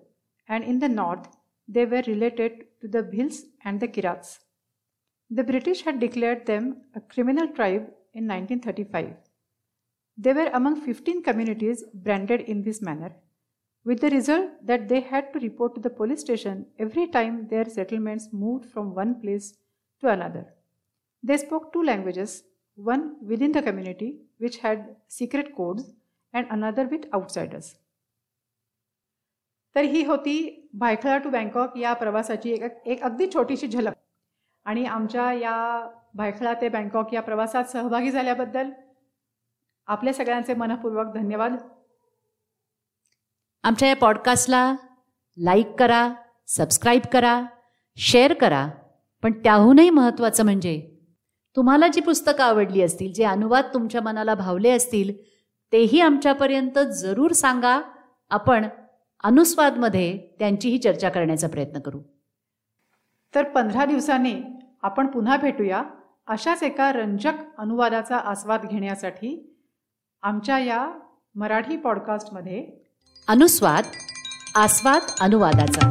and 0.48 0.64
in 0.64 0.78
the 0.78 0.88
north, 0.88 1.26
they 1.68 1.86
were 1.86 2.02
related 2.06 2.66
to 2.80 2.88
the 2.88 3.02
Bhils 3.02 3.42
and 3.64 3.78
the 3.78 3.88
Kirats. 3.88 4.40
The 5.30 5.44
British 5.44 5.82
had 5.82 6.00
declared 6.00 6.46
them 6.46 6.82
a 6.94 7.00
criminal 7.00 7.48
tribe 7.48 7.88
in 8.14 8.26
1935. 8.26 9.14
They 10.22 10.34
were 10.34 10.50
among 10.52 10.76
15 10.82 11.22
communities 11.22 11.82
branded 11.94 12.42
in 12.42 12.62
this 12.62 12.82
manner, 12.82 13.12
with 13.86 14.00
the 14.00 14.10
result 14.10 14.50
that 14.66 14.86
they 14.88 15.00
had 15.00 15.32
to 15.32 15.38
report 15.38 15.74
to 15.74 15.80
the 15.80 15.88
police 15.88 16.20
station 16.20 16.66
every 16.78 17.06
time 17.06 17.46
their 17.48 17.64
settlements 17.64 18.28
moved 18.32 18.66
from 18.66 18.94
one 18.94 19.14
place 19.22 19.54
to 20.02 20.08
another. 20.08 20.44
They 21.22 21.38
spoke 21.38 21.72
two 21.72 21.82
languages, 21.82 22.42
one 22.74 23.16
within 23.22 23.52
the 23.52 23.62
community, 23.62 24.18
which 24.38 24.58
had 24.58 24.96
secret 25.08 25.56
codes, 25.56 25.94
and 26.34 26.46
another 26.50 26.86
with 26.92 27.08
outsiders. 27.14 27.74
तर 29.76 29.84
ही 29.84 30.02
होती 30.04 30.36
Byculla 30.74 31.16
to 31.24 31.30
Bangkok 31.30 31.76
या 31.78 31.92
प्रवासाची 31.94 32.52
एक 32.52 32.62
एक 32.86 33.02
अगदी 33.02 33.26
छोटीशी 33.34 33.66
झलक 33.68 33.94
आणि 34.64 34.84
आमच्या 34.84 35.32
या 35.32 35.56
भायखळा 36.14 36.54
ते 36.60 36.68
बँकॉक 36.68 37.14
या 37.14 37.22
प्रवासात 37.22 37.64
सहभागी 37.72 38.10
झाल्याबद्दल 38.10 38.70
आपल्या 39.90 40.12
सगळ्यांचे 40.12 40.54
मनपूर्वक 40.54 41.14
धन्यवाद. 41.14 41.56
आमच्या 43.62 43.88
या 43.88 43.96
पॉडकास्टला 43.96 44.74
लाईक 45.38 45.66
करा 45.78 46.12
सबस्क्राईब 46.46 47.02
करा 47.12 47.42
शेअर 47.96 48.32
करा. 48.32 48.68
पण 49.22 49.32
त्याहूनही 49.32 49.90
महत्त्वाचं 49.90 50.44
म्हणजे 50.44 50.96
तुम्हाला 51.56 51.88
जी 51.88 52.00
पुस्तकं 52.00 52.44
आवडली 52.44 52.82
असतील 52.82 53.12
जे 53.12 53.24
अनुवाद 53.24 53.64
तुमच्या 53.74 54.02
मनाला 54.02 54.34
भावले 54.34 54.70
असतील 54.70 55.12
तेही 55.72 56.00
आमच्यापर्यंत 56.00 56.78
जरूर 56.78 57.30
सांगा. 57.30 57.80
आपण 58.30 58.66
अनुस्वादमध्ये 59.24 60.18
त्यांचीही 60.38 60.78
चर्चा 60.78 61.08
करण्याचा 61.08 61.48
प्रयत्न 61.48 61.80
करू. 61.80 62.00
तर 63.34 63.42
पंधरा 63.42 63.84
दिवसांनी 63.84 64.34
आपण 64.82 65.06
पुन्हा 65.06 65.36
भेटूया 65.36 65.82
अशाच 66.26 66.62
एका 66.62 66.92
रंजक 66.92 67.32
अनुवादाचा 67.58 68.16
आस्वाद 68.16 68.66
घेण्यासाठी. 68.70 69.49
आमच्या 70.22 70.58
या 70.58 70.88
मराठी 71.34 71.76
पॉडकास्टमध्ये 71.76 72.66
अनुस्वाद 73.28 73.84
आस्वाद 74.54 75.02
अनुवादाचा. 75.20 75.90